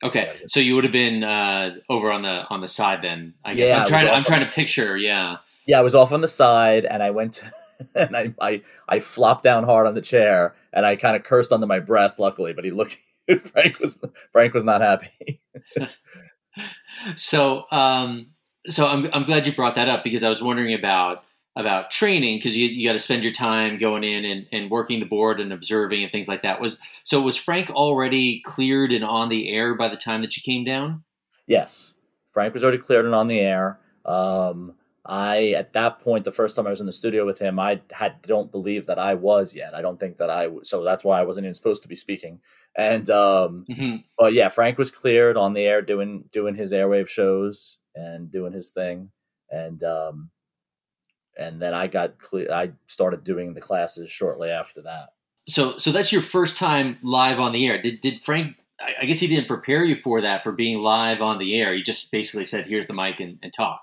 Okay, 0.03 0.37
so 0.47 0.61
you 0.61 0.77
would 0.77 0.85
have 0.85 0.93
been 0.93 1.25
uh, 1.25 1.75
over 1.89 2.12
on 2.12 2.23
the 2.23 2.47
on 2.49 2.61
the 2.61 2.69
side 2.69 3.03
then. 3.03 3.35
I 3.45 3.55
guess 3.55 3.69
yeah, 3.69 3.81
I'm 3.81 3.89
trying. 3.89 4.06
To, 4.06 4.12
I'm 4.12 4.25
trying 4.25 4.47
to 4.47 4.53
picture. 4.53 4.97
Yeah. 4.97 5.39
Yeah, 5.67 5.81
I 5.81 5.83
was 5.83 5.95
off 5.95 6.12
on 6.12 6.21
the 6.21 6.29
side, 6.29 6.85
and 6.85 7.03
I 7.03 7.11
went 7.11 7.35
to, 7.35 7.53
and 7.95 8.17
I, 8.17 8.33
I 8.41 8.62
I 8.89 9.00
flopped 9.00 9.43
down 9.43 9.65
hard 9.65 9.87
on 9.87 9.95
the 9.95 10.00
chair, 10.00 10.55
and 10.73 10.87
I 10.87 10.95
kind 10.97 11.17
of 11.17 11.25
cursed 11.25 11.53
under 11.53 11.67
my 11.67 11.81
breath. 11.81 12.19
Luckily, 12.19 12.53
but 12.53 12.65
he 12.65 12.71
looked. 12.71 12.97
Frank 13.41 13.81
was 13.81 14.03
Frank 14.33 14.55
was 14.55 14.65
not 14.65 14.81
happy. 14.81 15.41
so, 17.17 17.65
um, 17.71 18.29
so 18.69 18.87
I'm 18.87 19.09
I'm 19.12 19.25
glad 19.25 19.47
you 19.47 19.55
brought 19.55 19.75
that 19.75 19.89
up 19.89 20.05
because 20.05 20.23
I 20.23 20.29
was 20.29 20.41
wondering 20.41 20.75
about 20.75 21.25
about 21.58 21.90
training 21.90 22.38
because 22.38 22.56
you, 22.56 22.69
you 22.69 22.88
got 22.88 22.93
to 22.93 22.99
spend 23.00 23.25
your 23.25 23.32
time 23.32 23.76
going 23.78 24.05
in 24.05 24.25
and, 24.25 24.46
and 24.52 24.70
working 24.70 25.00
the 25.00 25.06
board 25.06 25.40
and 25.40 25.52
observing 25.52 26.05
and 26.05 26.12
things 26.12 26.28
like 26.28 26.43
that. 26.43 26.60
Was 26.60 26.78
so 27.02 27.20
was 27.20 27.37
frank 27.37 27.69
already 27.70 28.40
cleared 28.46 28.93
and 28.93 29.05
on 29.05 29.28
the 29.28 29.50
air 29.52 29.75
by 29.75 29.88
the 29.88 29.96
time 29.96 30.22
that 30.22 30.37
you 30.37 30.43
came 30.43 30.64
down? 30.64 31.02
Yes. 31.46 31.94
Frank 32.32 32.55
was 32.55 32.62
already 32.62 32.78
cleared 32.78 33.05
and 33.05 33.14
on 33.14 33.26
the 33.26 33.40
air. 33.40 33.81
Um, 34.05 34.75
i 35.10 35.52
at 35.52 35.72
that 35.72 36.00
point 36.00 36.25
the 36.25 36.32
first 36.32 36.55
time 36.55 36.66
i 36.66 36.70
was 36.70 36.81
in 36.81 36.87
the 36.87 36.93
studio 36.93 37.25
with 37.25 37.38
him 37.38 37.58
i 37.58 37.81
had 37.93 38.20
don't 38.22 38.52
believe 38.52 38.85
that 38.87 38.99
i 38.99 39.14
was 39.14 39.54
yet. 39.54 39.75
I 39.75 39.80
don't 39.80 39.99
think 39.99 40.18
that 40.18 40.28
i 40.28 40.49
so 40.62 40.85
that's 40.85 41.02
why 41.02 41.18
i 41.18 41.25
wasn't 41.25 41.47
even 41.47 41.54
supposed 41.54 41.83
to 41.83 41.88
be 41.88 41.97
speaking. 41.97 42.40
And 42.76 43.09
um, 43.11 43.64
mm-hmm. 43.71 43.97
but 44.18 44.35
yeah 44.35 44.50
frank 44.50 44.76
was 44.76 44.90
cleared 44.90 45.37
on 45.37 45.54
the 45.54 45.62
air 45.62 45.80
doing 45.83 46.25
doing 46.30 46.54
his 46.54 46.73
airwave 46.73 47.09
shows 47.09 47.80
and 47.94 48.30
doing 48.30 48.52
his 48.52 48.71
thing. 48.71 49.11
And 49.50 49.83
um, 49.83 50.30
and 51.38 51.61
then 51.61 51.73
I 51.75 51.87
got 51.87 52.18
clear. 52.18 52.50
I 52.52 52.73
started 52.87 53.25
doing 53.25 53.54
the 53.54 53.61
classes 53.61 54.11
shortly 54.11 54.50
after 54.50 54.83
that. 54.83 55.11
So, 55.49 55.78
so 55.78 55.92
that's 55.92 56.12
your 56.12 56.23
first 56.23 56.59
time 56.59 56.99
live 57.02 57.38
on 57.38 57.52
the 57.52 57.66
air. 57.66 57.80
Did 57.80 58.00
did 58.00 58.23
Frank? 58.23 58.57
I 58.80 59.07
guess 59.07 59.18
he 59.18 59.26
didn't 59.26 59.49
prepare 59.49 59.83
you 59.85 59.97
for 59.97 60.21
that 60.21 60.45
for 60.45 60.52
being 60.52 60.78
live 60.78 61.21
on 61.21 61.38
the 61.38 61.61
air. 61.61 61.75
He 61.75 61.83
just 61.83 62.12
basically 62.12 62.47
said, 62.47 62.66
"Here's 62.66 62.87
the 62.87 62.95
mic 62.95 63.21
and, 63.21 63.38
and 63.42 63.52
talk." 63.52 63.80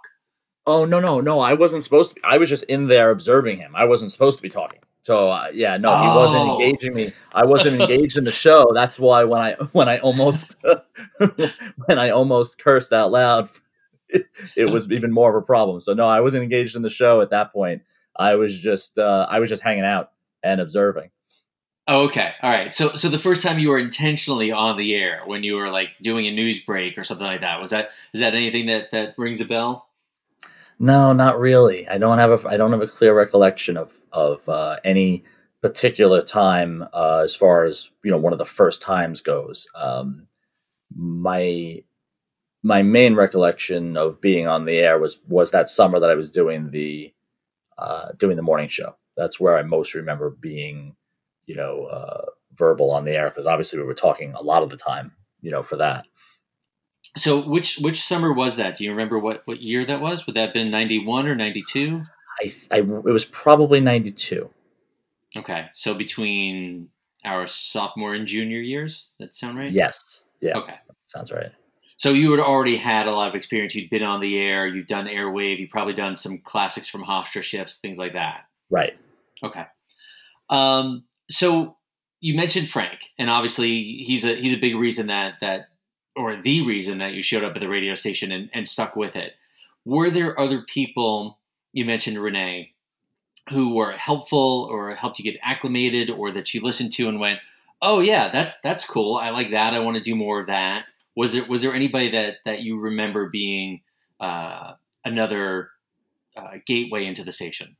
Oh 0.67 0.85
no 0.85 0.99
no 0.99 1.21
no! 1.21 1.39
I 1.39 1.53
wasn't 1.53 1.83
supposed 1.83 2.11
to. 2.11 2.15
Be, 2.15 2.21
I 2.23 2.37
was 2.37 2.49
just 2.49 2.63
in 2.65 2.87
there 2.87 3.09
observing 3.09 3.57
him. 3.57 3.75
I 3.75 3.85
wasn't 3.85 4.11
supposed 4.11 4.37
to 4.37 4.43
be 4.43 4.49
talking. 4.49 4.79
So 5.03 5.29
uh, 5.29 5.47
yeah, 5.53 5.77
no, 5.77 5.95
he 5.97 6.07
oh. 6.07 6.15
wasn't 6.15 6.49
engaging 6.49 6.93
me. 6.93 7.13
I 7.33 7.45
wasn't 7.45 7.81
engaged 7.81 8.17
in 8.17 8.23
the 8.23 8.31
show. 8.31 8.71
That's 8.73 8.99
why 8.99 9.23
when 9.23 9.41
I 9.41 9.53
when 9.71 9.89
I 9.89 9.99
almost 9.99 10.55
when 11.17 11.99
I 11.99 12.09
almost 12.09 12.59
cursed 12.59 12.93
out 12.93 13.11
loud 13.11 13.49
it 14.55 14.65
was 14.65 14.91
even 14.91 15.11
more 15.11 15.29
of 15.29 15.41
a 15.41 15.45
problem. 15.45 15.79
So 15.79 15.93
no, 15.93 16.07
I 16.07 16.21
wasn't 16.21 16.43
engaged 16.43 16.75
in 16.75 16.81
the 16.81 16.89
show 16.89 17.21
at 17.21 17.29
that 17.31 17.53
point. 17.53 17.81
I 18.15 18.35
was 18.35 18.59
just 18.59 18.97
uh, 18.97 19.27
I 19.29 19.39
was 19.39 19.49
just 19.49 19.63
hanging 19.63 19.85
out 19.85 20.11
and 20.43 20.61
observing. 20.61 21.11
Oh, 21.87 22.05
okay, 22.05 22.31
all 22.41 22.49
right. 22.49 22.73
So 22.73 22.95
so 22.95 23.09
the 23.09 23.19
first 23.19 23.43
time 23.43 23.59
you 23.59 23.69
were 23.69 23.77
intentionally 23.77 24.51
on 24.51 24.77
the 24.77 24.95
air 24.95 25.21
when 25.25 25.43
you 25.43 25.55
were 25.55 25.69
like 25.69 25.89
doing 26.01 26.25
a 26.25 26.31
news 26.31 26.59
break 26.59 26.97
or 26.97 27.03
something 27.03 27.25
like 27.25 27.41
that 27.41 27.61
was 27.61 27.71
that 27.71 27.89
is 28.13 28.21
that 28.21 28.33
anything 28.33 28.65
that 28.67 28.91
that 28.91 29.13
rings 29.17 29.41
a 29.41 29.45
bell? 29.45 29.87
No, 30.79 31.13
not 31.13 31.39
really. 31.39 31.87
I 31.87 31.97
don't 31.97 32.17
have 32.17 32.45
a 32.45 32.49
I 32.49 32.57
don't 32.57 32.71
have 32.71 32.81
a 32.81 32.87
clear 32.87 33.15
recollection 33.15 33.77
of 33.77 33.95
of 34.11 34.47
uh, 34.49 34.77
any 34.83 35.23
particular 35.61 36.21
time 36.21 36.85
uh, 36.93 37.21
as 37.23 37.35
far 37.35 37.65
as 37.65 37.91
you 38.03 38.11
know 38.11 38.17
one 38.17 38.33
of 38.33 38.39
the 38.39 38.45
first 38.45 38.81
times 38.81 39.21
goes. 39.21 39.67
Um, 39.75 40.27
my 40.95 41.83
my 42.65 42.81
main 42.81 43.13
recollection 43.13 43.95
of 43.95 44.19
being 44.19 44.47
on 44.47 44.65
the 44.65 44.79
air 44.79 44.97
was 44.97 45.21
was 45.27 45.51
that 45.51 45.69
summer 45.69 45.99
that 45.99 46.09
I 46.09 46.15
was 46.15 46.31
doing 46.31 46.71
the 46.71 47.13
uh, 47.77 48.13
doing 48.17 48.37
the 48.37 48.41
morning 48.41 48.69
show. 48.69 48.95
That's 49.15 49.39
where 49.39 49.55
I 49.55 49.61
most 49.61 49.93
remember 49.93 50.31
being, 50.31 50.95
you 51.45 51.55
know, 51.55 51.85
uh, 51.85 52.25
verbal 52.55 52.89
on 52.89 53.05
the 53.05 53.15
air 53.15 53.29
because 53.29 53.45
obviously 53.45 53.79
we 53.79 53.85
were 53.85 53.93
talking 53.93 54.33
a 54.33 54.41
lot 54.41 54.63
of 54.63 54.71
the 54.71 54.77
time, 54.77 55.11
you 55.41 55.51
know, 55.51 55.61
for 55.61 55.75
that. 55.77 56.07
so 57.15 57.47
which 57.47 57.77
which 57.77 58.01
summer 58.01 58.33
was 58.33 58.55
that? 58.55 58.77
Do 58.77 58.83
you 58.83 58.89
remember 58.89 59.19
what 59.19 59.41
what 59.45 59.61
year 59.61 59.85
that 59.85 60.01
was? 60.01 60.25
Would 60.25 60.35
that 60.35 60.45
have 60.45 60.53
been 60.55 60.71
ninety 60.71 61.05
one 61.05 61.27
or 61.27 61.35
ninety 61.35 61.63
two? 61.69 62.01
I, 62.41 62.51
I 62.71 62.77
it 62.79 62.87
was 62.87 63.25
probably 63.25 63.79
ninety 63.79 64.11
two. 64.11 64.49
Okay, 65.37 65.67
so 65.73 65.93
between 65.93 66.89
our 67.23 67.45
sophomore 67.45 68.15
and 68.15 68.25
junior 68.25 68.59
years, 68.59 69.09
that 69.19 69.35
sound 69.35 69.55
right? 69.55 69.71
Yes. 69.71 70.23
Yeah. 70.41 70.57
Okay. 70.57 70.75
Sounds 71.05 71.31
right. 71.31 71.51
So 71.97 72.11
you 72.11 72.31
had 72.31 72.41
already 72.41 72.75
had 72.75 73.07
a 73.07 73.11
lot 73.11 73.29
of 73.29 73.35
experience. 73.35 73.73
You'd 73.73 73.89
been 73.89 74.03
on 74.03 74.19
the 74.19 74.37
air. 74.39 74.67
You've 74.67 74.87
done 74.87 75.05
airwave. 75.05 75.59
You've 75.59 75.69
probably 75.69 75.93
done 75.93 76.17
some 76.17 76.39
classics 76.39 76.89
from 76.89 77.03
Hofstra 77.03 77.41
shifts, 77.41 77.77
things 77.77 77.97
like 77.97 78.13
that. 78.13 78.45
Right. 78.69 78.97
Okay. 79.43 79.65
Um, 80.49 81.05
so 81.29 81.77
you 82.19 82.35
mentioned 82.35 82.69
Frank, 82.69 82.99
and 83.17 83.29
obviously 83.29 84.03
he's 84.05 84.25
a 84.25 84.35
he's 84.35 84.53
a 84.53 84.59
big 84.59 84.75
reason 84.75 85.07
that 85.07 85.35
that 85.41 85.69
or 86.15 86.41
the 86.41 86.65
reason 86.65 86.99
that 86.99 87.13
you 87.13 87.23
showed 87.23 87.43
up 87.43 87.55
at 87.55 87.61
the 87.61 87.69
radio 87.69 87.95
station 87.95 88.31
and, 88.31 88.49
and 88.53 88.67
stuck 88.67 88.95
with 88.95 89.15
it. 89.15 89.33
Were 89.85 90.09
there 90.09 90.39
other 90.39 90.61
people 90.61 91.39
you 91.73 91.85
mentioned 91.85 92.17
Renee 92.17 92.73
who 93.51 93.75
were 93.75 93.91
helpful 93.91 94.67
or 94.71 94.95
helped 94.95 95.19
you 95.19 95.31
get 95.31 95.39
acclimated 95.43 96.09
or 96.09 96.31
that 96.31 96.53
you 96.53 96.61
listened 96.61 96.93
to 96.93 97.07
and 97.07 97.19
went, 97.19 97.39
"Oh 97.81 97.99
yeah, 97.99 98.31
that's 98.31 98.55
that's 98.63 98.85
cool. 98.85 99.17
I 99.17 99.29
like 99.29 99.51
that. 99.51 99.73
I 99.73 99.79
want 99.79 99.97
to 99.97 100.03
do 100.03 100.15
more 100.15 100.41
of 100.41 100.47
that." 100.47 100.85
Was 101.15 101.33
there 101.33 101.45
was 101.45 101.61
there 101.61 101.73
anybody 101.73 102.11
that 102.11 102.35
that 102.45 102.61
you 102.61 102.79
remember 102.79 103.29
being 103.29 103.81
uh, 104.19 104.73
another 105.03 105.69
uh, 106.35 106.57
gateway 106.65 107.05
into 107.05 107.23
the 107.23 107.31
station? 107.31 107.75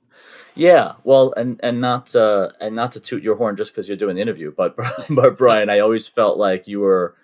Yeah, 0.56 0.94
well, 1.04 1.34
and 1.36 1.60
and 1.62 1.82
not 1.82 2.16
uh, 2.16 2.50
and 2.62 2.76
not 2.76 2.94
to 2.94 3.00
toot 3.02 3.24
your 3.24 3.36
horn 3.36 3.58
just 3.58 3.74
because 3.74 3.88
you're 3.88 3.98
doing 3.98 4.16
the 4.16 4.22
interview, 4.22 4.54
but 4.56 4.78
but 5.10 5.38
Brian, 5.38 5.70
I 5.70 5.80
always 5.80 6.08
felt 6.08 6.38
like 6.38 6.68
you 6.68 6.80
were 6.80 7.16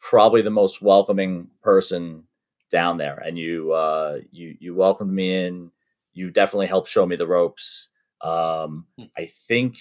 probably 0.00 0.42
the 0.42 0.50
most 0.50 0.82
welcoming 0.82 1.48
person 1.62 2.24
down 2.70 2.98
there, 2.98 3.16
and 3.16 3.38
you 3.38 3.72
uh, 3.72 4.18
you 4.30 4.56
you 4.60 4.74
welcomed 4.74 5.12
me 5.12 5.46
in. 5.46 5.70
You 6.12 6.30
definitely 6.30 6.66
helped 6.66 6.88
show 6.88 7.06
me 7.06 7.16
the 7.16 7.26
ropes. 7.26 7.88
Um, 8.20 8.86
hmm. 8.98 9.04
I 9.16 9.26
think 9.26 9.78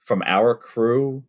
from 0.00 0.22
our 0.26 0.54
crew, 0.54 1.24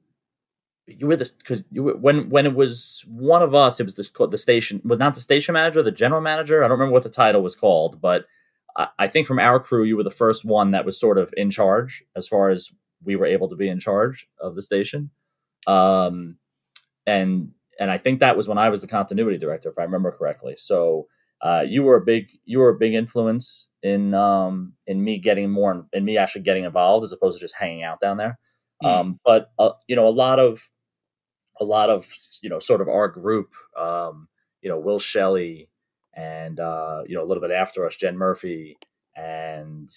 you 0.88 1.08
were 1.08 1.16
this 1.16 1.32
because 1.32 1.64
you 1.72 1.84
were, 1.84 1.96
when 1.96 2.30
when 2.30 2.46
it 2.46 2.56
was 2.56 3.06
one 3.08 3.42
of 3.42 3.56
us, 3.56 3.80
it 3.80 3.86
was 3.86 3.96
this 3.96 4.12
the 4.12 4.38
station, 4.38 4.82
was 4.84 5.00
not 5.00 5.16
the 5.16 5.22
station 5.22 5.54
manager, 5.54 5.82
the 5.82 5.92
general 5.92 6.22
manager. 6.22 6.64
I 6.64 6.68
don't 6.68 6.78
remember 6.78 6.94
what 6.94 7.04
the 7.04 7.10
title 7.10 7.42
was 7.42 7.56
called, 7.56 8.02
but 8.02 8.26
I, 8.76 8.88
I 9.00 9.08
think 9.08 9.28
from 9.28 9.40
our 9.40 9.60
crew, 9.60 9.84
you 9.84 9.98
were 9.98 10.04
the 10.04 10.12
first 10.12 10.44
one 10.46 10.72
that 10.72 10.86
was 10.86 11.00
sort 11.00 11.18
of 11.18 11.34
in 11.38 11.50
charge 11.50 12.04
as 12.16 12.28
far 12.28 12.50
as 12.50 12.72
we 13.04 13.16
were 13.16 13.26
able 13.26 13.50
to 13.50 13.56
be 13.56 13.70
in 13.70 13.80
charge 13.80 14.28
of 14.40 14.56
the 14.56 14.62
station. 14.62 15.12
Um, 15.68 16.38
and 17.06 17.52
and 17.80 17.90
I 17.90 17.98
think 17.98 18.20
that 18.20 18.38
was 18.38 18.48
when 18.48 18.58
I 18.58 18.70
was 18.70 18.82
the 18.82 18.88
continuity 18.88 19.38
director, 19.38 19.70
if 19.70 19.80
I 19.80 19.84
remember 19.84 20.12
correctly. 20.12 20.56
So 20.56 21.08
uh, 21.42 21.66
you 21.68 21.84
were 21.84 21.96
a 21.96 22.06
big 22.06 22.32
you 22.46 22.60
were 22.60 22.70
a 22.70 22.78
big 22.78 22.94
influence 22.94 23.70
in 23.82 24.14
um, 24.14 24.74
in 24.88 25.04
me 25.04 25.18
getting 25.18 25.50
more 25.50 25.86
in 25.92 26.06
me 26.06 26.18
actually 26.18 26.44
getting 26.44 26.64
involved 26.64 27.04
as 27.04 27.14
opposed 27.14 27.40
to 27.40 27.44
just 27.44 27.56
hanging 27.56 27.84
out 27.84 28.00
down 28.00 28.18
there. 28.18 28.40
Mm. 28.84 29.00
Um, 29.00 29.20
but 29.26 29.52
uh, 29.58 29.72
you 29.88 29.96
know, 29.96 30.08
a 30.08 30.10
lot 30.10 30.40
of 30.40 30.70
a 31.60 31.64
lot 31.64 31.90
of 31.90 32.08
you 32.42 32.50
know 32.50 32.60
sort 32.60 32.82
of 32.82 32.88
our 32.88 33.08
group 33.08 33.54
um, 33.78 34.28
you 34.62 34.70
know 34.70 34.80
will 34.80 35.00
shelley 35.00 35.70
and 36.14 36.60
uh, 36.60 37.04
you 37.08 37.16
know 37.16 37.24
a 37.24 37.26
little 37.26 37.42
bit 37.42 37.52
after 37.52 37.86
us 37.86 37.96
jen 37.96 38.18
murphy 38.18 38.78
and 39.16 39.90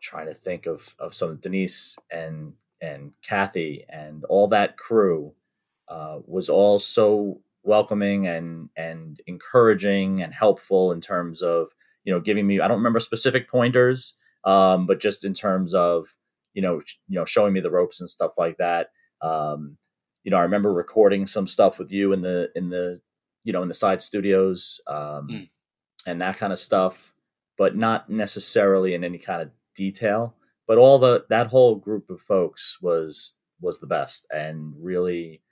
trying 0.00 0.26
to 0.26 0.34
think 0.34 0.66
of 0.66 0.94
of 0.98 1.14
some 1.14 1.36
denise 1.36 1.96
and 2.10 2.54
and 2.80 3.12
kathy 3.22 3.84
and 3.88 4.24
all 4.24 4.48
that 4.48 4.76
crew 4.76 5.32
uh, 5.88 6.18
was 6.26 6.48
all 6.48 6.78
so 6.78 7.40
welcoming 7.62 8.26
and 8.26 8.68
and 8.76 9.20
encouraging 9.26 10.22
and 10.22 10.34
helpful 10.34 10.92
in 10.92 11.00
terms 11.00 11.42
of 11.42 11.68
you 12.04 12.12
know 12.12 12.20
giving 12.20 12.46
me 12.46 12.60
i 12.60 12.68
don't 12.68 12.78
remember 12.78 13.00
specific 13.00 13.48
pointers 13.48 14.14
um, 14.44 14.86
but 14.86 15.00
just 15.00 15.24
in 15.24 15.32
terms 15.32 15.72
of 15.72 16.14
you 16.54 16.62
know 16.62 16.80
you 17.08 17.18
know 17.18 17.24
showing 17.24 17.52
me 17.52 17.60
the 17.60 17.70
ropes 17.70 18.00
and 18.00 18.08
stuff 18.08 18.32
like 18.38 18.56
that 18.56 18.88
um, 19.20 19.78
you 20.24 20.30
know, 20.30 20.38
I 20.38 20.42
remember 20.42 20.72
recording 20.72 21.26
some 21.26 21.46
stuff 21.46 21.78
with 21.78 21.92
you 21.92 22.12
in 22.12 22.22
the 22.22 22.50
in 22.56 22.70
the 22.70 23.00
you 23.44 23.52
know 23.52 23.62
in 23.62 23.68
the 23.68 23.74
side 23.74 24.02
studios 24.02 24.80
um, 24.86 25.28
mm. 25.30 25.48
and 26.06 26.20
that 26.20 26.38
kind 26.38 26.52
of 26.52 26.58
stuff, 26.58 27.12
but 27.58 27.76
not 27.76 28.10
necessarily 28.10 28.94
in 28.94 29.04
any 29.04 29.18
kind 29.18 29.42
of 29.42 29.50
detail. 29.74 30.34
But 30.66 30.78
all 30.78 30.98
the 30.98 31.26
that 31.28 31.48
whole 31.48 31.76
group 31.76 32.10
of 32.10 32.22
folks 32.22 32.78
was 32.80 33.34
was 33.60 33.80
the 33.80 33.86
best 33.86 34.26
and 34.32 34.74
really, 34.78 35.42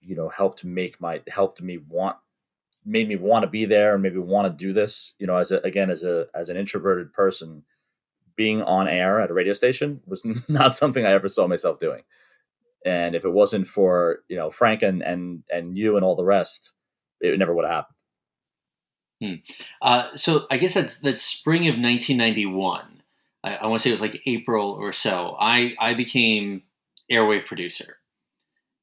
you 0.00 0.14
know, 0.14 0.28
helped 0.28 0.64
make 0.64 1.00
my 1.00 1.20
helped 1.28 1.60
me 1.60 1.78
want 1.78 2.16
made 2.84 3.08
me 3.08 3.16
want 3.16 3.42
to 3.42 3.50
be 3.50 3.64
there 3.64 3.94
and 3.94 4.02
maybe 4.04 4.18
want 4.18 4.46
to 4.46 4.64
do 4.64 4.72
this. 4.72 5.14
You 5.18 5.26
know, 5.26 5.36
as 5.36 5.50
a, 5.50 5.58
again 5.58 5.90
as 5.90 6.04
a 6.04 6.28
as 6.32 6.48
an 6.48 6.56
introverted 6.56 7.12
person, 7.12 7.64
being 8.36 8.62
on 8.62 8.88
air 8.88 9.20
at 9.20 9.30
a 9.30 9.34
radio 9.34 9.52
station 9.52 10.00
was 10.06 10.22
not 10.48 10.74
something 10.74 11.04
I 11.04 11.12
ever 11.12 11.28
saw 11.28 11.46
myself 11.46 11.78
doing. 11.78 12.02
And 12.84 13.16
if 13.16 13.24
it 13.24 13.32
wasn't 13.32 13.66
for 13.66 14.20
you 14.28 14.36
know 14.36 14.50
Frank 14.50 14.82
and 14.82 15.02
and 15.02 15.42
and 15.50 15.76
you 15.76 15.96
and 15.96 16.04
all 16.04 16.14
the 16.14 16.24
rest, 16.24 16.72
it 17.20 17.38
never 17.38 17.54
would 17.54 17.64
have 17.64 17.74
happened. 17.74 17.96
Hmm. 19.20 19.34
Uh, 19.80 20.16
so 20.16 20.46
I 20.50 20.58
guess 20.58 20.74
that's 20.74 20.98
that 20.98 21.18
spring 21.18 21.62
of 21.62 21.74
1991. 21.74 23.02
I, 23.42 23.54
I 23.56 23.66
want 23.66 23.80
to 23.80 23.82
say 23.82 23.90
it 23.90 23.94
was 23.94 24.00
like 24.00 24.22
April 24.26 24.72
or 24.72 24.92
so. 24.92 25.36
I 25.38 25.74
I 25.80 25.94
became 25.94 26.62
airwave 27.10 27.46
producer 27.46 27.96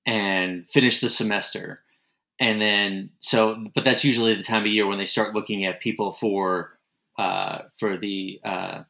and 0.05 0.69
finished 0.69 1.01
the 1.01 1.09
semester. 1.09 1.81
And 2.39 2.59
then 2.59 3.11
so, 3.19 3.67
but 3.75 3.85
that's 3.85 4.03
usually 4.03 4.35
the 4.35 4.43
time 4.43 4.63
of 4.63 4.67
year 4.67 4.87
when 4.87 4.97
they 4.97 5.05
start 5.05 5.35
looking 5.35 5.65
at 5.65 5.79
people 5.79 6.13
for 6.13 6.71
uh, 7.17 7.63
for 7.77 7.97
the 7.97 8.39
uh, 8.43 8.83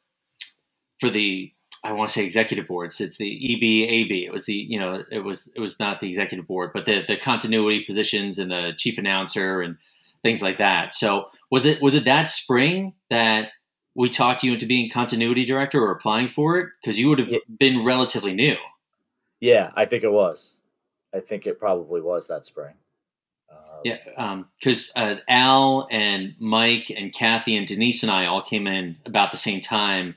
for 1.03 1.09
the 1.09 1.51
I 1.83 1.91
want 1.91 2.09
to 2.09 2.13
say 2.13 2.23
executive 2.23 2.65
boards. 2.65 3.01
It's 3.01 3.17
the 3.17 3.25
EBAB. 3.25 4.25
It 4.25 4.31
was 4.31 4.45
the 4.45 4.53
you 4.53 4.79
know 4.79 5.03
it 5.11 5.19
was 5.19 5.51
it 5.53 5.59
was 5.59 5.79
not 5.79 5.99
the 5.99 6.07
executive 6.07 6.47
board, 6.47 6.71
but 6.73 6.85
the 6.85 7.01
the 7.05 7.17
continuity 7.17 7.83
positions 7.85 8.39
and 8.39 8.51
the 8.51 8.71
chief 8.77 8.97
announcer 8.97 9.61
and 9.61 9.75
things 10.21 10.41
like 10.41 10.59
that. 10.59 10.93
So 10.93 11.25
was 11.51 11.65
it 11.65 11.81
was 11.81 11.93
it 11.93 12.05
that 12.05 12.29
spring 12.29 12.93
that 13.09 13.49
we 13.95 14.09
talked 14.09 14.43
you 14.43 14.53
into 14.53 14.65
being 14.65 14.89
continuity 14.89 15.43
director 15.43 15.83
or 15.83 15.91
applying 15.91 16.29
for 16.29 16.57
it 16.57 16.69
because 16.81 16.97
you 16.97 17.09
would 17.09 17.19
have 17.19 17.27
yeah. 17.27 17.39
been 17.59 17.83
relatively 17.83 18.33
new. 18.33 18.55
Yeah, 19.41 19.71
I 19.75 19.83
think 19.83 20.05
it 20.05 20.11
was. 20.11 20.55
I 21.13 21.19
think 21.19 21.45
it 21.45 21.59
probably 21.59 21.99
was 21.99 22.29
that 22.29 22.45
spring. 22.45 22.75
Um, 23.51 23.81
yeah, 23.83 23.97
because 24.57 24.89
um, 24.95 25.17
uh, 25.17 25.21
Al 25.27 25.87
and 25.91 26.33
Mike 26.39 26.89
and 26.95 27.13
Kathy 27.13 27.57
and 27.57 27.67
Denise 27.67 28.03
and 28.03 28.11
I 28.11 28.25
all 28.25 28.41
came 28.41 28.67
in 28.67 28.95
about 29.05 29.31
the 29.31 29.37
same 29.37 29.59
time 29.59 30.15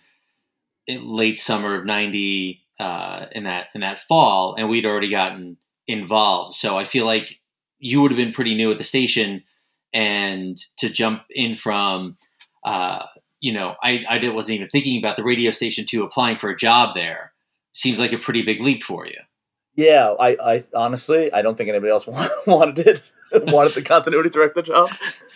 late 0.89 1.39
summer 1.39 1.79
of 1.79 1.85
'90 1.85 2.63
uh, 2.79 3.27
in 3.33 3.45
that 3.45 3.69
in 3.75 3.81
that 3.81 4.01
fall, 4.01 4.55
and 4.57 4.69
we'd 4.69 4.87
already 4.87 5.11
gotten 5.11 5.57
involved. 5.87 6.57
So 6.57 6.77
I 6.79 6.85
feel 6.85 7.07
like 7.07 7.39
you 7.79 8.01
would 8.01 8.11
have 8.11 8.19
been 8.19 8.33
pretty 8.33 8.55
new 8.55 8.71
at 8.73 8.79
the 8.79 8.85
station, 8.85 9.43
and 9.93 10.59
to 10.79 10.89
jump 10.89 11.23
in 11.31 11.57
from, 11.57 12.17
uh, 12.65 13.05
you 13.41 13.53
know, 13.53 13.75
I 13.83 14.01
I 14.09 14.29
wasn't 14.29 14.57
even 14.57 14.69
thinking 14.69 14.99
about 14.99 15.17
the 15.17 15.25
radio 15.25 15.51
station 15.51 15.87
to 15.87 16.05
applying 16.05 16.39
for 16.39 16.51
a 16.51 16.57
job 16.57 16.95
there. 16.95 17.33
Seems 17.73 17.99
like 17.99 18.13
a 18.13 18.19
pretty 18.19 18.43
big 18.43 18.61
leap 18.61 18.83
for 18.83 19.07
you. 19.07 19.19
Yeah, 19.75 20.15
I, 20.19 20.37
I 20.43 20.65
honestly 20.75 21.33
I 21.33 21.43
don't 21.43 21.57
think 21.57 21.69
anybody 21.69 21.93
else 21.93 22.07
wanted 22.47 22.79
it 22.87 23.13
wanted 23.33 23.75
the 23.75 23.83
continuity 23.83 24.31
director 24.31 24.63
job. 24.63 24.91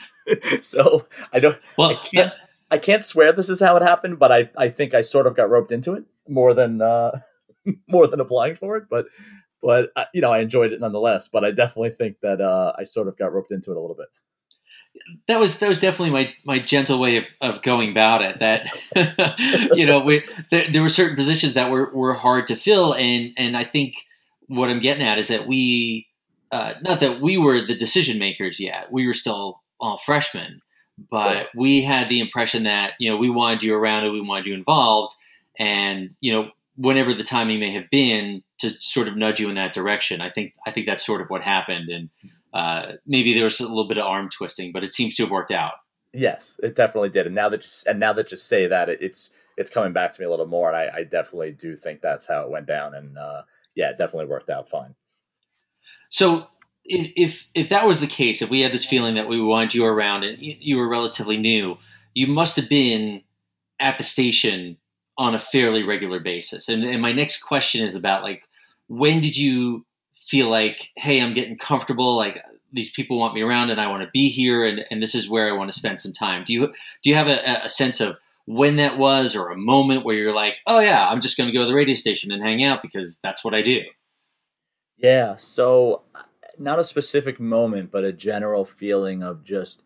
so 0.60 1.06
I 1.32 1.40
don't. 1.40 1.58
Well, 1.76 1.90
I 1.90 1.94
can't. 2.02 2.32
I 2.70 2.78
can't 2.78 3.02
swear 3.02 3.32
this 3.32 3.48
is 3.48 3.60
how 3.60 3.76
it 3.76 3.82
happened, 3.82 4.18
but 4.18 4.30
I, 4.30 4.50
I 4.56 4.68
think 4.68 4.94
I 4.94 5.00
sort 5.00 5.26
of 5.26 5.36
got 5.36 5.50
roped 5.50 5.72
into 5.72 5.94
it 5.94 6.04
more 6.28 6.54
than 6.54 6.80
uh, 6.80 7.20
more 7.88 8.06
than 8.06 8.20
applying 8.20 8.54
for 8.56 8.76
it. 8.76 8.84
But 8.88 9.06
but 9.62 9.90
uh, 9.96 10.04
you 10.14 10.20
know 10.20 10.32
I 10.32 10.40
enjoyed 10.40 10.72
it 10.72 10.80
nonetheless. 10.80 11.28
But 11.28 11.44
I 11.44 11.50
definitely 11.50 11.90
think 11.90 12.20
that 12.22 12.40
uh, 12.40 12.72
I 12.78 12.84
sort 12.84 13.08
of 13.08 13.18
got 13.18 13.32
roped 13.32 13.52
into 13.52 13.70
it 13.70 13.76
a 13.76 13.80
little 13.80 13.96
bit. 13.96 14.08
That 15.28 15.38
was 15.38 15.58
that 15.58 15.68
was 15.68 15.80
definitely 15.80 16.10
my, 16.10 16.34
my 16.44 16.58
gentle 16.58 17.00
way 17.00 17.16
of, 17.16 17.24
of 17.40 17.62
going 17.62 17.90
about 17.90 18.22
it. 18.22 18.40
That 18.40 19.70
you 19.76 19.86
know 19.86 20.00
we 20.00 20.24
there, 20.50 20.70
there 20.72 20.82
were 20.82 20.88
certain 20.88 21.16
positions 21.16 21.54
that 21.54 21.70
were, 21.70 21.90
were 21.94 22.14
hard 22.14 22.46
to 22.48 22.56
fill, 22.56 22.94
and 22.94 23.32
and 23.36 23.56
I 23.56 23.64
think 23.64 23.94
what 24.48 24.68
I'm 24.68 24.80
getting 24.80 25.06
at 25.06 25.18
is 25.18 25.28
that 25.28 25.46
we 25.46 26.06
uh, 26.52 26.74
not 26.82 27.00
that 27.00 27.20
we 27.20 27.38
were 27.38 27.64
the 27.64 27.76
decision 27.76 28.18
makers 28.18 28.58
yet. 28.58 28.92
We 28.92 29.06
were 29.06 29.14
still 29.14 29.60
all 29.80 29.96
freshmen 29.96 30.60
but 31.10 31.48
we 31.54 31.82
had 31.82 32.08
the 32.08 32.20
impression 32.20 32.64
that 32.64 32.92
you 32.98 33.10
know 33.10 33.16
we 33.16 33.30
wanted 33.30 33.62
you 33.62 33.74
around 33.74 34.04
and 34.04 34.12
we 34.12 34.20
wanted 34.20 34.46
you 34.46 34.54
involved. 34.54 35.14
And 35.58 36.16
you 36.20 36.32
know 36.32 36.50
whenever 36.76 37.12
the 37.12 37.24
timing 37.24 37.60
may 37.60 37.72
have 37.72 37.90
been 37.90 38.42
to 38.58 38.70
sort 38.80 39.08
of 39.08 39.16
nudge 39.16 39.40
you 39.40 39.48
in 39.48 39.54
that 39.56 39.74
direction 39.74 40.20
i 40.22 40.30
think 40.30 40.54
i 40.66 40.70
think 40.70 40.86
that's 40.86 41.04
sort 41.04 41.20
of 41.20 41.28
what 41.28 41.42
happened. 41.42 41.90
And 41.90 42.08
uh, 42.52 42.92
maybe 43.06 43.34
there 43.34 43.44
was 43.44 43.60
a 43.60 43.68
little 43.68 43.86
bit 43.86 43.98
of 43.98 44.04
arm 44.04 44.28
twisting 44.30 44.72
but 44.72 44.82
it 44.82 44.94
seems 44.94 45.14
to 45.16 45.22
have 45.24 45.30
worked 45.30 45.52
out. 45.52 45.74
Yes 46.12 46.58
it 46.62 46.74
definitely 46.74 47.10
did. 47.10 47.26
And 47.26 47.34
now 47.34 47.48
that 47.48 47.60
just, 47.60 47.86
and 47.86 48.00
now 48.00 48.12
that 48.12 48.28
just 48.28 48.48
say 48.48 48.66
that 48.66 48.88
it, 48.88 48.98
it's 49.00 49.30
it's 49.56 49.70
coming 49.70 49.92
back 49.92 50.12
to 50.12 50.20
me 50.22 50.26
a 50.26 50.30
little 50.30 50.46
more. 50.46 50.72
And 50.72 50.76
I, 50.76 51.00
I 51.00 51.04
definitely 51.04 51.52
do 51.52 51.76
think 51.76 52.00
that's 52.00 52.26
how 52.26 52.42
it 52.42 52.50
went 52.50 52.66
down. 52.66 52.94
And 52.94 53.18
uh, 53.18 53.42
yeah 53.74 53.90
it 53.90 53.98
definitely 53.98 54.30
worked 54.30 54.50
out 54.50 54.68
fine. 54.68 54.94
So 56.08 56.48
if 56.90 57.46
if 57.54 57.68
that 57.68 57.86
was 57.86 58.00
the 58.00 58.06
case, 58.06 58.42
if 58.42 58.50
we 58.50 58.60
had 58.60 58.72
this 58.72 58.84
feeling 58.84 59.14
that 59.14 59.28
we 59.28 59.40
wanted 59.40 59.74
you 59.74 59.84
around 59.84 60.24
and 60.24 60.36
you 60.40 60.76
were 60.76 60.88
relatively 60.88 61.36
new, 61.36 61.76
you 62.14 62.26
must 62.26 62.56
have 62.56 62.68
been 62.68 63.22
at 63.78 63.96
the 63.96 64.04
station 64.04 64.76
on 65.16 65.34
a 65.34 65.38
fairly 65.38 65.82
regular 65.82 66.18
basis. 66.18 66.68
And, 66.68 66.82
and 66.82 67.00
my 67.00 67.12
next 67.12 67.42
question 67.42 67.84
is 67.84 67.94
about 67.94 68.22
like 68.22 68.42
when 68.88 69.20
did 69.20 69.36
you 69.36 69.84
feel 70.26 70.50
like, 70.50 70.90
hey, 70.96 71.20
I'm 71.20 71.34
getting 71.34 71.56
comfortable, 71.56 72.16
like 72.16 72.42
these 72.72 72.90
people 72.90 73.18
want 73.18 73.34
me 73.34 73.42
around 73.42 73.70
and 73.70 73.80
I 73.80 73.88
want 73.88 74.02
to 74.02 74.10
be 74.12 74.28
here 74.28 74.64
and, 74.64 74.84
and 74.90 75.02
this 75.02 75.14
is 75.14 75.28
where 75.28 75.48
I 75.48 75.56
want 75.56 75.70
to 75.70 75.78
spend 75.78 76.00
some 76.00 76.12
time. 76.12 76.44
Do 76.44 76.52
you 76.52 76.66
do 76.66 77.10
you 77.10 77.14
have 77.14 77.28
a, 77.28 77.64
a 77.64 77.68
sense 77.68 78.00
of 78.00 78.16
when 78.46 78.76
that 78.76 78.98
was 78.98 79.36
or 79.36 79.50
a 79.50 79.56
moment 79.56 80.04
where 80.04 80.16
you're 80.16 80.34
like, 80.34 80.56
oh 80.66 80.80
yeah, 80.80 81.08
I'm 81.08 81.20
just 81.20 81.36
going 81.36 81.48
to 81.48 81.56
go 81.56 81.62
to 81.62 81.68
the 81.68 81.74
radio 81.74 81.94
station 81.94 82.32
and 82.32 82.42
hang 82.42 82.64
out 82.64 82.82
because 82.82 83.18
that's 83.22 83.44
what 83.44 83.54
I 83.54 83.62
do? 83.62 83.82
Yeah. 84.96 85.36
So, 85.36 86.02
not 86.60 86.78
a 86.78 86.84
specific 86.84 87.40
moment, 87.40 87.90
but 87.90 88.04
a 88.04 88.12
general 88.12 88.64
feeling 88.64 89.22
of 89.22 89.42
just 89.42 89.82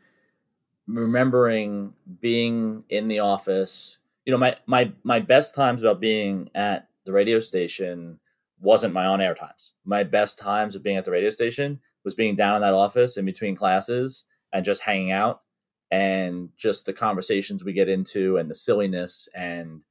remembering 0.86 1.94
being 2.20 2.84
in 2.88 3.08
the 3.08 3.20
office. 3.20 3.98
You 4.26 4.32
know, 4.32 4.38
my 4.38 4.56
my 4.66 4.92
my 5.04 5.20
best 5.20 5.54
times 5.54 5.82
about 5.82 6.00
being 6.00 6.50
at 6.54 6.88
the 7.06 7.12
radio 7.12 7.38
station 7.40 8.18
wasn't 8.60 8.92
my 8.92 9.06
on 9.06 9.20
air 9.20 9.34
times. 9.34 9.72
My 9.84 10.02
best 10.02 10.38
times 10.38 10.74
of 10.74 10.82
being 10.82 10.96
at 10.96 11.04
the 11.04 11.10
radio 11.12 11.30
station 11.30 11.80
was 12.04 12.14
being 12.14 12.34
down 12.34 12.56
in 12.56 12.62
that 12.62 12.74
office 12.74 13.16
in 13.16 13.24
between 13.24 13.54
classes 13.54 14.26
and 14.52 14.64
just 14.64 14.82
hanging 14.82 15.12
out 15.12 15.42
and 15.90 16.48
just 16.56 16.86
the 16.86 16.92
conversations 16.92 17.64
we 17.64 17.72
get 17.72 17.88
into 17.88 18.36
and 18.36 18.50
the 18.50 18.54
silliness 18.54 19.28
and 19.34 19.82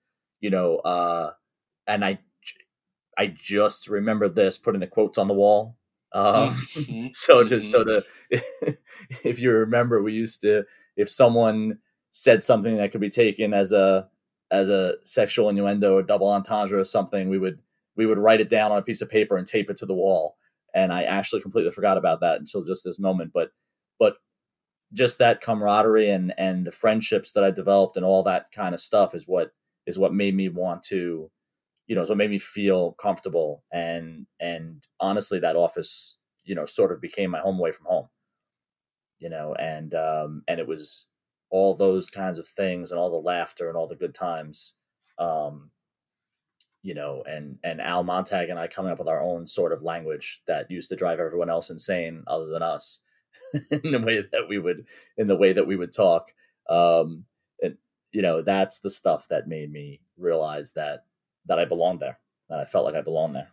you 0.41 0.49
know 0.49 0.77
uh 0.77 1.31
and 1.87 2.03
i 2.03 2.17
i 3.17 3.27
just 3.27 3.87
remember 3.87 4.27
this 4.27 4.57
putting 4.57 4.81
the 4.81 4.87
quotes 4.87 5.17
on 5.17 5.27
the 5.27 5.33
wall 5.33 5.77
um 6.13 6.55
mm-hmm. 6.75 7.07
so 7.13 7.43
just 7.43 7.71
so 7.71 7.83
mm-hmm. 7.83 8.37
the 8.61 8.77
if 9.23 9.39
you 9.39 9.51
remember 9.51 10.01
we 10.01 10.13
used 10.13 10.41
to 10.41 10.63
if 10.95 11.09
someone 11.09 11.77
said 12.11 12.43
something 12.43 12.77
that 12.77 12.91
could 12.91 13.01
be 13.01 13.09
taken 13.09 13.53
as 13.53 13.71
a 13.71 14.07
as 14.51 14.69
a 14.69 14.95
sexual 15.03 15.49
innuendo 15.49 15.95
or 15.95 16.03
double 16.03 16.27
entendre 16.27 16.79
or 16.79 16.83
something 16.83 17.29
we 17.29 17.37
would 17.37 17.59
we 17.95 18.05
would 18.05 18.17
write 18.17 18.41
it 18.41 18.49
down 18.49 18.71
on 18.71 18.77
a 18.77 18.83
piece 18.83 19.01
of 19.01 19.09
paper 19.09 19.37
and 19.37 19.47
tape 19.47 19.69
it 19.69 19.77
to 19.77 19.85
the 19.85 19.93
wall 19.93 20.37
and 20.73 20.91
I 20.91 21.03
actually 21.03 21.41
completely 21.41 21.71
forgot 21.71 21.97
about 21.97 22.21
that 22.21 22.39
until 22.39 22.63
just 22.63 22.83
this 22.83 22.99
moment. 22.99 23.31
But 23.33 23.51
but 23.99 24.15
just 24.93 25.19
that 25.19 25.41
camaraderie 25.41 26.09
and 26.09 26.33
and 26.37 26.65
the 26.65 26.71
friendships 26.71 27.31
that 27.33 27.43
I 27.43 27.51
developed 27.51 27.97
and 27.97 28.05
all 28.05 28.23
that 28.23 28.51
kind 28.51 28.73
of 28.73 28.81
stuff 28.81 29.13
is 29.13 29.27
what 29.27 29.51
is 29.85 29.99
what 29.99 30.13
made 30.13 30.35
me 30.35 30.49
want 30.49 30.83
to, 30.83 31.29
you 31.87 31.95
know, 31.95 32.03
so 32.05 32.11
what 32.11 32.17
made 32.17 32.29
me 32.29 32.39
feel 32.39 32.93
comfortable 32.93 33.63
and 33.71 34.25
and 34.39 34.85
honestly, 34.99 35.39
that 35.39 35.55
office, 35.55 36.17
you 36.43 36.55
know, 36.55 36.65
sort 36.65 36.91
of 36.91 37.01
became 37.01 37.31
my 37.31 37.39
home 37.39 37.59
away 37.59 37.71
from 37.71 37.85
home. 37.87 38.07
You 39.19 39.29
know, 39.29 39.55
and 39.55 39.93
um, 39.95 40.43
and 40.47 40.59
it 40.59 40.67
was 40.67 41.07
all 41.49 41.75
those 41.75 42.07
kinds 42.07 42.39
of 42.39 42.47
things 42.47 42.91
and 42.91 42.99
all 42.99 43.09
the 43.11 43.17
laughter 43.17 43.67
and 43.69 43.77
all 43.77 43.87
the 43.87 43.95
good 43.95 44.15
times 44.15 44.75
um, 45.19 45.69
you 46.81 46.93
know, 46.93 47.23
and 47.25 47.57
and 47.63 47.79
Al 47.81 48.03
Montag 48.03 48.49
and 48.49 48.59
I 48.59 48.67
coming 48.67 48.91
up 48.91 48.99
with 48.99 49.07
our 49.07 49.21
own 49.21 49.47
sort 49.47 49.71
of 49.71 49.83
language 49.83 50.41
that 50.47 50.69
used 50.69 50.89
to 50.89 50.95
drive 50.95 51.19
everyone 51.19 51.49
else 51.49 51.69
insane 51.69 52.23
other 52.27 52.47
than 52.47 52.61
us 52.61 52.99
in 53.71 53.91
the 53.91 53.99
way 53.99 54.21
that 54.31 54.47
we 54.49 54.59
would 54.59 54.85
in 55.17 55.27
the 55.27 55.35
way 55.35 55.53
that 55.53 55.67
we 55.67 55.77
would 55.77 55.93
talk. 55.93 56.33
Um, 56.69 57.25
and 57.61 57.77
you 58.11 58.21
know, 58.21 58.41
that's 58.41 58.79
the 58.79 58.89
stuff 58.89 59.27
that 59.29 59.47
made 59.47 59.71
me 59.71 60.01
realize 60.17 60.73
that 60.73 61.05
that 61.47 61.59
I 61.59 61.65
belonged 61.65 61.99
there, 61.99 62.19
that 62.49 62.59
I 62.59 62.65
felt 62.65 62.85
like 62.85 62.95
I 62.95 63.01
belonged 63.01 63.35
there. 63.35 63.49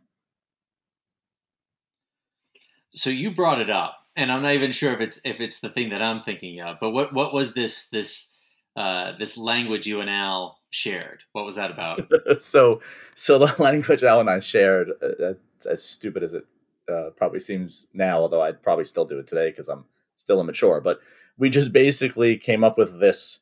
So 2.90 3.10
you 3.10 3.30
brought 3.30 3.60
it 3.60 3.70
up, 3.70 3.96
and 4.16 4.32
I'm 4.32 4.42
not 4.42 4.54
even 4.54 4.72
sure 4.72 4.92
if 4.92 5.00
it's 5.00 5.20
if 5.24 5.40
it's 5.40 5.60
the 5.60 5.70
thing 5.70 5.90
that 5.90 6.02
I'm 6.02 6.22
thinking 6.22 6.60
of. 6.60 6.78
But 6.80 6.90
what 6.90 7.12
what 7.12 7.32
was 7.32 7.52
this 7.52 7.88
this 7.88 8.30
uh, 8.76 9.12
this 9.18 9.36
language 9.36 9.86
you 9.86 10.00
and 10.00 10.10
Al 10.10 10.60
shared. 10.70 11.22
What 11.32 11.44
was 11.44 11.56
that 11.56 11.70
about? 11.70 12.00
so, 12.38 12.80
so 13.14 13.38
the 13.38 13.54
language 13.62 14.04
Al 14.04 14.20
and 14.20 14.30
I 14.30 14.40
shared, 14.40 14.90
uh, 15.02 15.34
as 15.68 15.82
stupid 15.82 16.22
as 16.22 16.34
it 16.34 16.46
uh, 16.90 17.10
probably 17.16 17.40
seems 17.40 17.88
now, 17.92 18.18
although 18.18 18.42
I'd 18.42 18.62
probably 18.62 18.84
still 18.84 19.04
do 19.04 19.18
it 19.18 19.26
today 19.26 19.50
because 19.50 19.68
I'm 19.68 19.84
still 20.14 20.40
immature. 20.40 20.80
But 20.80 21.00
we 21.36 21.50
just 21.50 21.72
basically 21.72 22.36
came 22.36 22.64
up 22.64 22.78
with 22.78 23.00
this. 23.00 23.40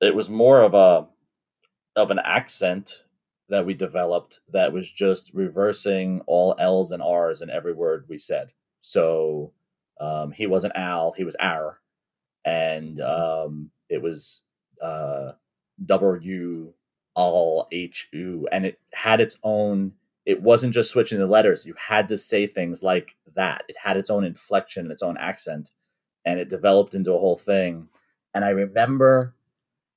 It 0.00 0.14
was 0.14 0.28
more 0.28 0.62
of 0.62 0.74
a 0.74 1.06
of 1.94 2.10
an 2.10 2.20
accent 2.24 3.04
that 3.48 3.66
we 3.66 3.74
developed 3.74 4.40
that 4.52 4.72
was 4.72 4.90
just 4.90 5.32
reversing 5.34 6.22
all 6.26 6.54
L's 6.58 6.90
and 6.90 7.02
R's 7.02 7.42
in 7.42 7.50
every 7.50 7.74
word 7.74 8.06
we 8.08 8.18
said. 8.18 8.52
So 8.80 9.52
um, 10.00 10.32
he 10.32 10.46
wasn't 10.46 10.76
Al, 10.76 11.12
he 11.12 11.24
was 11.24 11.36
Ar, 11.36 11.78
and 12.44 12.98
um, 13.00 13.70
it 13.88 14.02
was 14.02 14.42
uh, 14.80 15.32
W 15.84 16.72
all 17.14 17.68
H 17.72 18.08
U, 18.12 18.48
and 18.50 18.64
it 18.64 18.80
had 18.92 19.20
its 19.20 19.38
own. 19.42 19.92
It 20.24 20.40
wasn't 20.40 20.74
just 20.74 20.90
switching 20.90 21.18
the 21.18 21.26
letters. 21.26 21.66
You 21.66 21.74
had 21.76 22.08
to 22.08 22.16
say 22.16 22.46
things 22.46 22.82
like 22.82 23.16
that. 23.34 23.64
It 23.68 23.76
had 23.82 23.96
its 23.96 24.08
own 24.10 24.24
inflection, 24.24 24.90
its 24.90 25.02
own 25.02 25.16
accent, 25.18 25.70
and 26.24 26.38
it 26.38 26.48
developed 26.48 26.94
into 26.94 27.12
a 27.12 27.18
whole 27.18 27.36
thing. 27.36 27.88
And 28.32 28.44
I 28.44 28.50
remember 28.50 29.34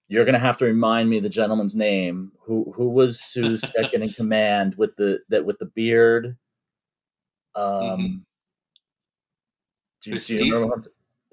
you're 0.08 0.26
gonna 0.26 0.40
have 0.40 0.58
to 0.58 0.66
remind 0.66 1.10
me 1.10 1.20
the 1.20 1.30
gentleman's 1.30 1.76
name. 1.76 2.32
Who 2.46 2.74
who 2.76 2.90
was 2.90 3.20
Sue's 3.20 3.62
second 3.76 4.04
in 4.04 4.10
command 4.10 4.76
with 4.76 4.96
the 4.98 5.20
that 5.30 5.46
with 5.46 5.60
the 5.60 5.66
beard? 5.66 6.38
Um, 7.56 7.64
mm-hmm. 7.72 8.16
do, 10.02 10.12
you, 10.12 10.20
do 10.20 10.46
you 10.46 10.54
remember 10.56 10.84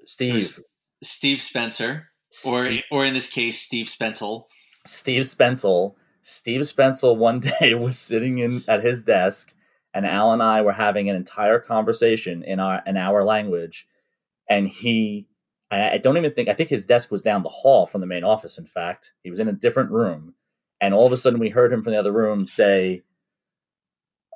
Steve? 0.05 0.59
Steve 1.03 1.41
Spencer 1.41 2.07
or 2.45 2.65
Steve, 2.65 2.83
or 2.91 3.05
in 3.05 3.13
this 3.13 3.27
case, 3.27 3.61
Steve 3.61 3.87
Spencel. 3.87 4.45
Steve 4.85 5.23
Spencel. 5.23 5.95
Steve 6.23 6.61
Spencel 6.61 7.17
one 7.17 7.39
day 7.59 7.75
was 7.75 7.99
sitting 7.99 8.39
in 8.39 8.63
at 8.67 8.83
his 8.83 9.03
desk, 9.03 9.53
and 9.93 10.05
Al 10.05 10.33
and 10.33 10.41
I 10.41 10.61
were 10.61 10.73
having 10.73 11.09
an 11.09 11.15
entire 11.15 11.59
conversation 11.59 12.43
in 12.43 12.59
our 12.59 12.81
in 12.85 12.97
our 12.97 13.23
language, 13.23 13.87
and 14.49 14.67
he. 14.67 15.27
I, 15.71 15.91
I 15.91 15.97
don't 15.97 16.17
even 16.17 16.33
think 16.33 16.49
I 16.49 16.53
think 16.53 16.69
his 16.69 16.85
desk 16.85 17.11
was 17.11 17.21
down 17.21 17.43
the 17.43 17.49
hall 17.49 17.85
from 17.85 18.01
the 18.01 18.07
main 18.07 18.23
office. 18.23 18.57
In 18.57 18.65
fact, 18.65 19.13
he 19.23 19.29
was 19.29 19.39
in 19.39 19.47
a 19.47 19.53
different 19.53 19.91
room, 19.91 20.35
and 20.81 20.93
all 20.93 21.05
of 21.05 21.11
a 21.11 21.17
sudden 21.17 21.39
we 21.39 21.49
heard 21.49 21.73
him 21.73 21.83
from 21.83 21.93
the 21.93 21.99
other 21.99 22.11
room 22.11 22.47
say, 22.47 23.03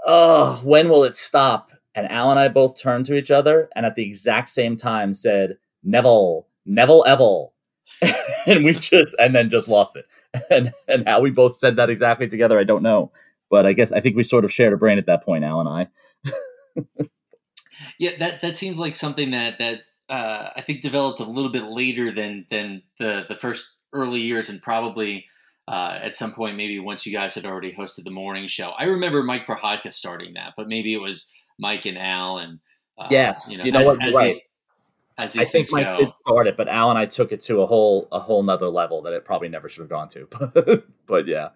"Oh, 0.05 0.61
when 0.63 0.89
will 0.89 1.03
it 1.03 1.15
stop?" 1.15 1.71
And 1.95 2.09
Al 2.11 2.29
and 2.31 2.39
I 2.39 2.47
both 2.47 2.79
turned 2.79 3.05
to 3.07 3.15
each 3.15 3.31
other, 3.31 3.69
and 3.75 3.85
at 3.85 3.95
the 3.95 4.03
exact 4.03 4.49
same 4.49 4.75
time 4.75 5.13
said, 5.13 5.57
"Neville, 5.83 6.47
Neville, 6.65 7.05
Evil." 7.07 7.53
and 8.45 8.63
we 8.63 8.73
just 8.73 9.15
and 9.19 9.35
then 9.35 9.49
just 9.49 9.67
lost 9.67 9.95
it. 9.95 10.05
And 10.51 10.71
and 10.87 11.07
how 11.07 11.21
we 11.21 11.31
both 11.31 11.55
said 11.55 11.77
that 11.77 11.89
exactly 11.89 12.27
together, 12.27 12.59
I 12.59 12.63
don't 12.63 12.83
know. 12.83 13.11
But 13.49 13.65
I 13.65 13.73
guess 13.73 13.91
I 13.91 14.01
think 14.01 14.15
we 14.15 14.23
sort 14.23 14.45
of 14.45 14.51
shared 14.51 14.73
a 14.73 14.77
brain 14.77 14.97
at 14.97 15.07
that 15.07 15.23
point, 15.23 15.43
Al 15.43 15.61
and 15.61 15.69
I. 15.69 15.87
yeah, 17.99 18.11
that 18.19 18.41
that 18.41 18.55
seems 18.55 18.77
like 18.77 18.93
something 18.93 19.31
that 19.31 19.57
that 19.57 19.79
uh, 20.09 20.49
I 20.55 20.61
think 20.61 20.81
developed 20.81 21.19
a 21.19 21.25
little 21.25 21.51
bit 21.51 21.63
later 21.63 22.11
than 22.11 22.45
than 22.49 22.81
the 22.99 23.25
the 23.27 23.35
first 23.35 23.71
early 23.93 24.21
years, 24.21 24.49
and 24.49 24.61
probably 24.61 25.25
uh, 25.67 25.99
at 26.01 26.15
some 26.15 26.33
point, 26.33 26.55
maybe 26.55 26.79
once 26.79 27.05
you 27.05 27.11
guys 27.11 27.35
had 27.35 27.45
already 27.45 27.73
hosted 27.73 28.03
the 28.03 28.11
morning 28.11 28.47
show. 28.47 28.69
I 28.69 28.85
remember 28.85 29.21
Mike 29.23 29.45
Prohodka 29.45 29.91
starting 29.91 30.33
that, 30.35 30.53
but 30.55 30.67
maybe 30.67 30.93
it 30.93 30.99
was 30.99 31.27
Mike 31.59 31.85
and 31.85 31.97
Al 31.97 32.37
and 32.37 32.59
uh, 32.97 33.07
yes, 33.11 33.51
you 33.51 33.57
know, 33.57 33.63
you 33.65 33.71
know 33.71 33.79
as, 33.79 33.87
what, 33.87 34.03
as 34.03 34.13
right. 34.13 34.33
These, 34.33 34.43
I 35.19 35.45
think 35.45 35.71
Mike 35.71 35.97
did 35.97 36.13
start 36.13 36.47
it, 36.47 36.55
but 36.55 36.69
Al 36.69 36.91
and 36.91 36.99
I 36.99 37.07
took 37.07 37.31
it 37.31 37.41
to 37.41 37.61
a 37.61 37.65
whole 37.65 38.07
a 38.11 38.19
whole 38.19 38.43
nother 38.43 38.69
level 38.69 39.01
that 39.01 39.13
it 39.13 39.25
probably 39.25 39.49
never 39.49 39.67
should 39.67 39.81
have 39.81 39.89
gone 39.89 40.09
to. 40.09 40.83
but 41.05 41.27
yeah. 41.27 41.49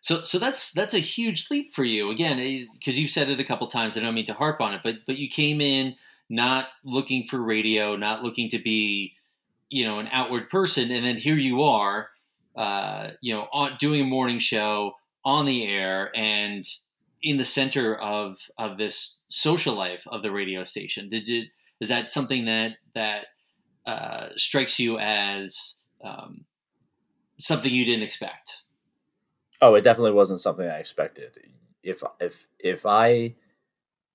So 0.00 0.24
so 0.24 0.38
that's 0.38 0.72
that's 0.72 0.94
a 0.94 0.98
huge 0.98 1.48
leap 1.50 1.74
for 1.74 1.84
you 1.84 2.10
again 2.10 2.38
because 2.72 2.96
eh, 2.96 3.00
you 3.00 3.06
said 3.06 3.28
it 3.28 3.38
a 3.38 3.44
couple 3.44 3.68
times. 3.68 3.96
I 3.96 4.00
don't 4.00 4.14
mean 4.14 4.26
to 4.26 4.34
harp 4.34 4.60
on 4.60 4.74
it, 4.74 4.80
but 4.82 4.96
but 5.06 5.18
you 5.18 5.28
came 5.28 5.60
in 5.60 5.94
not 6.32 6.68
looking 6.82 7.26
for 7.26 7.40
radio, 7.42 7.94
not 7.94 8.24
looking 8.24 8.48
to 8.48 8.58
be 8.58 9.12
you 9.68 9.84
know 9.84 9.98
an 9.98 10.08
outward 10.10 10.48
person, 10.50 10.90
and 10.90 11.04
then 11.04 11.16
here 11.16 11.36
you 11.36 11.62
are, 11.62 12.08
uh, 12.56 13.10
you 13.20 13.34
know, 13.34 13.46
on, 13.52 13.76
doing 13.78 14.00
a 14.00 14.04
morning 14.04 14.38
show 14.38 14.94
on 15.24 15.46
the 15.46 15.66
air 15.66 16.10
and 16.16 16.66
in 17.22 17.36
the 17.36 17.44
center 17.44 17.94
of 17.96 18.38
of 18.58 18.78
this 18.78 19.20
social 19.28 19.74
life 19.74 20.02
of 20.06 20.22
the 20.22 20.30
radio 20.30 20.64
station. 20.64 21.08
Did 21.08 21.28
you? 21.28 21.44
is 21.80 21.88
that 21.90 22.10
something 22.10 22.46
that 22.46 22.72
that 22.94 23.26
uh, 23.86 24.28
strikes 24.36 24.78
you 24.78 24.98
as 24.98 25.80
um, 26.02 26.46
something 27.38 27.72
you 27.72 27.84
didn't 27.84 28.04
expect? 28.04 28.62
Oh, 29.60 29.74
it 29.74 29.82
definitely 29.82 30.12
wasn't 30.12 30.40
something 30.40 30.66
I 30.66 30.78
expected. 30.78 31.36
If 31.82 32.02
if 32.20 32.48
if 32.58 32.86
I 32.86 33.34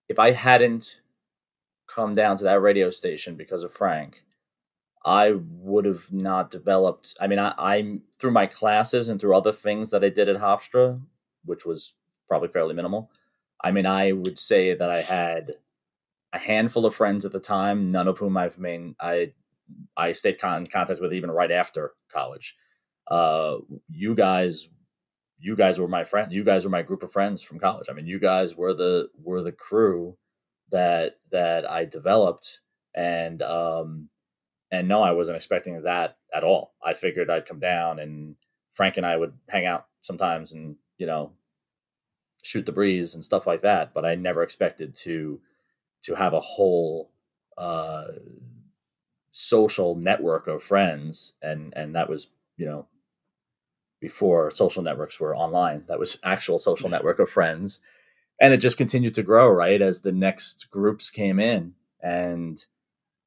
if 0.10 0.18
I 0.18 0.32
hadn't 0.32 1.02
come 1.88 2.16
down 2.16 2.38
to 2.38 2.44
that 2.46 2.62
radio 2.62 2.90
station 2.90 3.36
because 3.36 3.64
of 3.64 3.74
Frank, 3.74 4.24
I 5.06 5.32
would 5.32 5.86
have 5.86 6.12
not 6.12 6.52
developed. 6.52 7.16
I 7.20 7.28
mean, 7.28 7.40
I, 7.40 7.54
I'm 7.58 8.04
through 8.20 8.32
my 8.32 8.46
classes 8.46 9.10
and 9.10 9.20
through 9.20 9.36
other 9.36 9.54
things 9.54 9.92
that 9.92 10.04
I 10.04 10.10
did 10.10 10.30
at 10.30 10.42
Hofstra, 10.42 11.02
which 11.46 11.66
was 11.66 11.94
probably 12.28 12.50
fairly 12.50 12.74
minimal. 12.74 13.10
I 13.64 13.72
mean, 13.72 13.86
I 13.86 14.12
would 14.12 14.38
say 14.38 14.74
that 14.74 14.90
I 14.90 15.02
had 15.02 15.56
a 16.34 16.40
handful 16.40 16.86
of 16.86 16.94
friends 16.94 17.26
at 17.26 17.32
the 17.32 17.40
time, 17.40 17.90
none 17.90 18.08
of 18.08 18.18
whom 18.18 18.38
I've 18.38 18.60
made 18.60 18.96
I 19.00 19.34
I 19.96 20.12
stayed 20.12 20.40
con- 20.40 20.62
in 20.62 20.68
contact 20.68 21.02
with 21.02 21.14
even 21.14 21.32
right 21.32 21.52
after 21.52 21.94
college. 22.12 22.58
Uh, 23.08 23.58
you 23.90 24.16
guys, 24.16 24.70
you 25.40 25.56
guys 25.56 25.80
were 25.80 25.88
my 25.88 26.04
friend. 26.04 26.32
You 26.32 26.44
guys 26.44 26.66
were 26.66 26.72
my 26.72 26.82
group 26.82 27.04
of 27.04 27.12
friends 27.12 27.42
from 27.42 27.60
college. 27.60 27.88
I 27.90 27.94
mean, 27.94 28.08
you 28.08 28.20
guys 28.20 28.56
were 28.56 28.74
the 28.74 29.10
were 29.22 29.42
the 29.42 29.52
crew 29.52 30.18
that 30.72 31.20
that 31.32 31.70
I 31.70 31.86
developed, 31.86 32.62
and 32.96 33.42
um, 33.42 34.10
and 34.72 34.88
no, 34.88 35.02
I 35.02 35.12
wasn't 35.12 35.38
expecting 35.38 35.82
that 35.82 36.18
at 36.34 36.44
all. 36.44 36.74
I 36.84 36.94
figured 36.94 37.30
I'd 37.30 37.46
come 37.46 37.60
down 37.60 38.00
and 38.00 38.36
Frank 38.74 38.98
and 38.98 39.06
I 39.06 39.18
would 39.18 39.34
hang 39.50 39.66
out 39.66 39.88
sometimes 40.02 40.54
and 40.54 40.76
you 40.98 41.06
know 41.06 41.32
shoot 42.44 42.66
the 42.66 42.72
breeze 42.72 43.16
and 43.16 43.24
stuff 43.24 43.48
like 43.48 43.62
that. 43.62 43.94
But 43.94 44.06
I 44.06 44.16
never 44.16 44.44
expected 44.44 44.96
to 44.96 45.40
to 46.04 46.16
have 46.16 46.34
a 46.34 46.40
whole 46.40 47.12
uh, 47.58 48.06
social 49.32 49.96
network 49.96 50.48
of 50.48 50.64
friends, 50.64 51.34
and 51.42 51.74
and 51.76 51.96
that 51.96 52.10
was 52.10 52.28
you 52.58 52.66
know 52.66 52.88
before 54.00 54.52
social 54.52 54.84
networks 54.84 55.20
were 55.20 55.36
online. 55.36 55.84
That 55.88 56.00
was 56.00 56.20
actual 56.24 56.60
social 56.60 56.90
network 56.90 57.20
of 57.20 57.30
friends, 57.30 57.80
and 58.40 58.54
it 58.54 58.58
just 58.58 58.78
continued 58.78 59.16
to 59.16 59.24
grow 59.24 59.50
right 59.50 59.82
as 59.82 60.02
the 60.02 60.12
next 60.12 60.70
groups 60.70 61.10
came 61.10 61.40
in, 61.40 61.74
and 62.02 62.64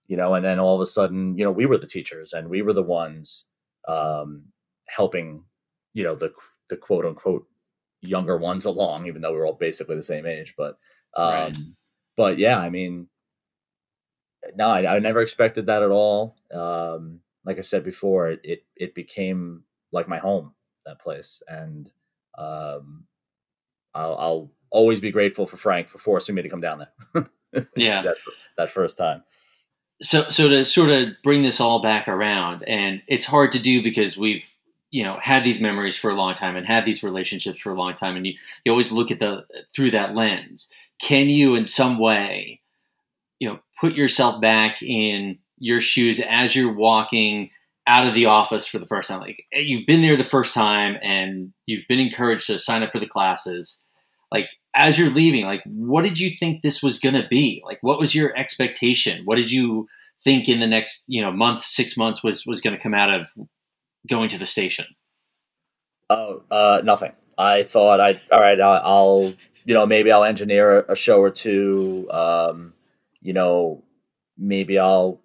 you 0.06 0.16
know, 0.16 0.34
and 0.34 0.44
then 0.44 0.58
all 0.58 0.74
of 0.74 0.80
a 0.80 0.86
sudden, 0.86 1.38
you 1.38 1.44
know, 1.44 1.52
we 1.52 1.66
were 1.66 1.78
the 1.78 1.86
teachers 1.86 2.32
and 2.32 2.48
we 2.48 2.62
were 2.62 2.72
the 2.72 2.82
ones 2.82 3.46
um, 3.86 4.46
helping, 4.88 5.44
you 5.94 6.02
know, 6.02 6.16
the 6.16 6.32
the 6.68 6.76
quote 6.76 7.06
unquote 7.06 7.46
younger 8.00 8.36
ones 8.36 8.64
along, 8.64 9.06
even 9.06 9.22
though 9.22 9.30
we 9.30 9.38
were 9.38 9.46
all 9.46 9.52
basically 9.52 9.96
the 9.96 10.02
same 10.02 10.26
age. 10.26 10.54
But 10.56 10.78
um, 11.16 11.32
right. 11.32 11.56
but 12.16 12.38
yeah, 12.38 12.58
I 12.58 12.70
mean, 12.70 13.08
no, 14.56 14.68
I, 14.68 14.96
I, 14.96 14.98
never 14.98 15.20
expected 15.20 15.66
that 15.66 15.82
at 15.82 15.90
all. 15.90 16.36
Um, 16.52 17.20
like 17.44 17.58
I 17.58 17.62
said 17.62 17.84
before, 17.84 18.30
it, 18.30 18.40
it, 18.42 18.64
it 18.76 18.94
became 18.94 19.64
like 19.92 20.08
my 20.08 20.18
home 20.18 20.54
that 20.86 21.00
place, 21.00 21.42
and 21.46 21.90
um, 22.36 23.04
I'll, 23.94 24.16
I'll 24.16 24.50
always 24.70 25.00
be 25.00 25.10
grateful 25.10 25.46
for 25.46 25.56
Frank 25.56 25.88
for 25.88 25.98
forcing 25.98 26.34
me 26.34 26.42
to 26.42 26.48
come 26.48 26.60
down 26.60 26.86
there. 27.14 27.26
yeah, 27.76 28.02
that, 28.02 28.16
that 28.56 28.70
first 28.70 28.98
time. 28.98 29.22
So 30.02 30.30
so 30.30 30.48
to 30.48 30.64
sort 30.64 30.90
of 30.90 31.08
bring 31.22 31.42
this 31.42 31.60
all 31.60 31.82
back 31.82 32.08
around 32.08 32.62
and 32.66 33.02
it's 33.06 33.26
hard 33.26 33.52
to 33.52 33.58
do 33.58 33.82
because 33.82 34.16
we've 34.16 34.44
you 34.90 35.04
know 35.04 35.18
had 35.20 35.44
these 35.44 35.60
memories 35.60 35.96
for 35.96 36.10
a 36.10 36.14
long 36.14 36.34
time 36.34 36.56
and 36.56 36.66
had 36.66 36.84
these 36.84 37.02
relationships 37.02 37.60
for 37.60 37.70
a 37.70 37.78
long 37.78 37.94
time 37.94 38.16
and 38.16 38.26
you, 38.26 38.34
you 38.64 38.72
always 38.72 38.92
look 38.92 39.10
at 39.10 39.18
the 39.18 39.44
through 39.74 39.90
that 39.90 40.14
lens. 40.14 40.70
Can 41.02 41.28
you 41.28 41.54
in 41.54 41.66
some 41.66 41.98
way 41.98 42.60
you 43.40 43.48
know 43.48 43.58
put 43.80 43.92
yourself 43.92 44.40
back 44.40 44.82
in 44.82 45.38
your 45.58 45.82
shoes 45.82 46.20
as 46.26 46.56
you're 46.56 46.72
walking 46.72 47.50
out 47.86 48.06
of 48.06 48.14
the 48.14 48.26
office 48.26 48.66
for 48.66 48.78
the 48.78 48.86
first 48.86 49.08
time? 49.08 49.20
Like 49.20 49.44
you've 49.52 49.86
been 49.86 50.00
there 50.00 50.16
the 50.16 50.24
first 50.24 50.54
time 50.54 50.96
and 51.02 51.52
you've 51.66 51.86
been 51.88 52.00
encouraged 52.00 52.46
to 52.46 52.58
sign 52.58 52.82
up 52.82 52.92
for 52.92 53.00
the 53.00 53.06
classes. 53.06 53.84
Like 54.32 54.48
as 54.74 54.98
you're 54.98 55.10
leaving, 55.10 55.44
like 55.44 55.62
what 55.66 56.02
did 56.02 56.18
you 56.18 56.30
think 56.38 56.62
this 56.62 56.82
was 56.82 56.98
going 56.98 57.14
to 57.14 57.26
be? 57.28 57.62
Like 57.64 57.78
what 57.82 57.98
was 57.98 58.14
your 58.14 58.36
expectation? 58.36 59.22
What 59.24 59.36
did 59.36 59.50
you 59.50 59.88
think 60.24 60.48
in 60.48 60.60
the 60.60 60.66
next, 60.66 61.04
you 61.06 61.20
know, 61.22 61.32
month, 61.32 61.64
6 61.64 61.96
months 61.96 62.22
was 62.22 62.46
was 62.46 62.60
going 62.60 62.76
to 62.76 62.82
come 62.82 62.94
out 62.94 63.12
of 63.12 63.28
going 64.08 64.28
to 64.30 64.38
the 64.38 64.46
station? 64.46 64.86
Oh, 66.08 66.42
uh, 66.50 66.82
nothing. 66.84 67.12
I 67.38 67.62
thought 67.62 68.00
I 68.00 68.20
all 68.30 68.40
right, 68.40 68.60
I'll, 68.60 69.34
you 69.64 69.74
know, 69.74 69.86
maybe 69.86 70.12
I'll 70.12 70.24
engineer 70.24 70.80
a, 70.80 70.92
a 70.92 70.96
show 70.96 71.20
or 71.20 71.30
two 71.30 72.08
um, 72.10 72.74
you 73.20 73.32
know, 73.32 73.84
maybe 74.38 74.78
I'll 74.78 75.20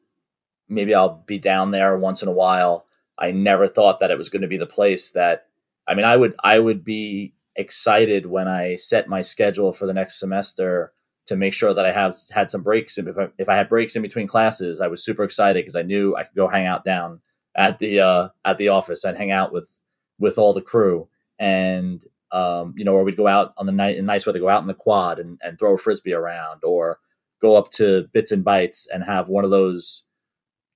maybe 0.67 0.93
I'll 0.93 1.23
be 1.25 1.39
down 1.39 1.71
there 1.71 1.97
once 1.97 2.21
in 2.21 2.27
a 2.27 2.33
while. 2.33 2.85
I 3.17 3.31
never 3.31 3.67
thought 3.67 3.99
that 3.99 4.11
it 4.11 4.17
was 4.17 4.29
going 4.29 4.41
to 4.41 4.47
be 4.47 4.57
the 4.57 4.65
place 4.65 5.11
that 5.11 5.47
I 5.87 5.93
mean, 5.93 6.05
I 6.05 6.17
would 6.17 6.35
I 6.43 6.59
would 6.59 6.83
be 6.83 7.33
excited 7.55 8.25
when 8.25 8.47
I 8.47 8.75
set 8.75 9.07
my 9.07 9.21
schedule 9.21 9.73
for 9.73 9.85
the 9.85 9.93
next 9.93 10.19
semester 10.19 10.91
to 11.27 11.35
make 11.35 11.53
sure 11.53 11.73
that 11.73 11.85
I 11.85 11.91
have 11.91 12.15
had 12.31 12.49
some 12.51 12.61
breaks. 12.61 12.97
If 12.97 13.17
I, 13.17 13.29
if 13.37 13.49
I 13.49 13.55
had 13.55 13.69
breaks 13.69 13.95
in 13.95 14.01
between 14.01 14.27
classes, 14.27 14.81
I 14.81 14.87
was 14.87 15.03
super 15.03 15.23
excited 15.23 15.61
because 15.61 15.75
I 15.75 15.81
knew 15.81 16.15
I 16.15 16.23
could 16.23 16.35
go 16.35 16.47
hang 16.47 16.67
out 16.67 16.83
down 16.83 17.21
at 17.55 17.79
the 17.79 17.99
uh, 17.99 18.29
at 18.43 18.57
the 18.57 18.69
office 18.69 19.03
and 19.03 19.17
hang 19.17 19.31
out 19.31 19.51
with 19.51 19.81
with 20.19 20.37
all 20.37 20.53
the 20.53 20.61
crew. 20.61 21.07
And 21.39 22.03
um, 22.31 22.73
you 22.77 22.85
know, 22.85 22.93
or 22.93 23.03
we'd 23.03 23.17
go 23.17 23.27
out 23.27 23.53
on 23.57 23.65
the 23.65 23.71
night 23.71 23.97
in 23.97 24.05
nice 24.05 24.25
weather, 24.25 24.39
go 24.39 24.49
out 24.49 24.61
in 24.61 24.67
the 24.67 24.73
quad 24.73 25.19
and, 25.19 25.39
and 25.43 25.57
throw 25.57 25.73
a 25.73 25.77
frisbee 25.77 26.13
around, 26.13 26.63
or 26.63 26.99
go 27.41 27.55
up 27.55 27.69
to 27.71 28.07
Bits 28.13 28.31
and 28.31 28.43
Bites 28.43 28.87
and 28.93 29.03
have 29.03 29.29
one 29.29 29.45
of 29.45 29.51
those 29.51 30.05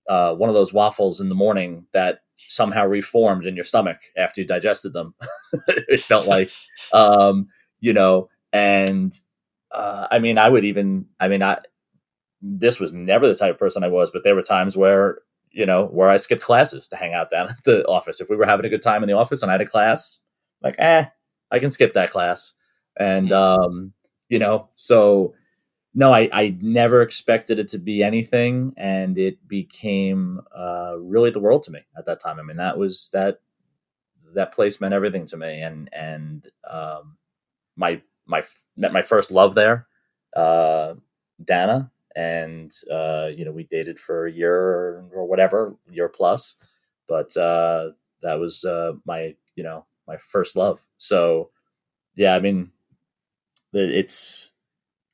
uh, 0.08 0.34
one 0.34 0.50
of 0.50 0.56
those 0.56 0.74
waffles 0.74 1.22
in 1.22 1.30
the 1.30 1.36
morning 1.36 1.86
that 1.94 2.22
somehow 2.50 2.86
reformed 2.86 3.46
in 3.46 3.56
your 3.56 3.64
stomach 3.64 3.98
after 4.18 4.42
you 4.42 4.48
digested 4.48 4.92
them. 4.92 5.14
it 5.68 6.02
felt 6.02 6.28
like, 6.28 6.52
um, 6.94 7.48
you 7.80 7.94
know, 7.94 8.30
and 8.52 9.14
uh, 9.72 10.08
I 10.12 10.20
mean, 10.20 10.38
I 10.38 10.50
would 10.50 10.66
even, 10.66 11.06
I 11.20 11.28
mean, 11.28 11.44
I, 11.44 11.60
this 12.42 12.80
was 12.80 12.94
never 12.94 13.28
the 13.28 13.36
type 13.36 13.54
of 13.54 13.60
person 13.60 13.84
I 13.84 13.88
was, 13.90 14.12
but 14.12 14.24
there 14.24 14.36
were 14.36 14.42
times 14.42 14.76
where, 14.76 15.20
you 15.52 15.66
know, 15.66 15.86
where 15.86 16.10
I 16.10 16.18
skipped 16.18 16.42
classes 16.42 16.88
to 16.90 16.96
hang 16.96 17.14
out 17.14 17.30
down 17.30 17.50
at 17.50 17.64
the 17.64 17.86
office. 17.86 18.20
If 18.20 18.30
we 18.30 18.36
were 18.36 18.46
having 18.46 18.66
a 18.66 18.70
good 18.70 18.82
time 18.82 19.04
in 19.04 19.08
the 19.08 19.16
office 19.16 19.42
and 19.42 19.52
I 19.52 19.54
had 19.54 19.62
a 19.62 19.66
class, 19.66 20.22
like, 20.62 20.76
eh, 20.80 21.06
I 21.52 21.60
can 21.60 21.72
skip 21.72 21.94
that 21.94 22.12
class. 22.12 22.54
And, 22.98 23.32
um, 23.32 23.94
you 24.28 24.40
know, 24.40 24.70
so 24.76 25.34
no, 25.94 26.14
I, 26.14 26.30
I 26.32 26.58
never 26.62 27.02
expected 27.02 27.60
it 27.60 27.70
to 27.70 27.80
be 27.80 28.04
anything, 28.04 28.74
and 28.78 29.18
it 29.18 29.48
became 29.48 30.42
uh, 30.56 30.96
really 31.00 31.32
the 31.32 31.40
world 31.40 31.64
to 31.64 31.72
me 31.72 31.80
at 31.98 32.06
that 32.06 32.20
time. 32.22 32.40
I 32.40 32.44
mean, 32.44 32.58
that 32.58 32.78
was 32.78 33.10
that 33.14 33.42
that 34.36 34.54
place 34.54 34.80
meant 34.80 34.94
everything 34.94 35.26
to 35.28 35.38
me, 35.38 35.62
and 35.62 35.90
and 35.94 36.48
um, 36.70 37.18
my 37.76 38.02
my 38.26 38.44
met 38.78 38.94
my 38.94 39.02
first 39.02 39.32
love 39.32 39.56
there, 39.56 39.88
uh, 40.36 40.96
Dana, 41.44 41.92
and 42.16 42.74
uh, 42.92 43.30
you 43.36 43.46
know 43.46 43.52
we 43.52 43.64
dated 43.64 44.00
for 44.00 44.28
a 44.28 44.32
year 44.32 45.06
or 45.14 45.26
whatever, 45.26 45.76
year 45.90 46.10
plus, 46.10 46.58
but 47.08 47.36
uh, 47.38 47.92
that 48.24 48.36
was 48.40 48.66
uh, 48.66 48.94
my 49.06 49.36
you 49.56 49.64
know 49.64 49.86
my 50.08 50.18
first 50.18 50.56
love. 50.56 50.82
So 50.98 51.52
yeah, 52.16 52.36
I 52.36 52.40
mean, 52.40 52.72
it's 53.74 54.52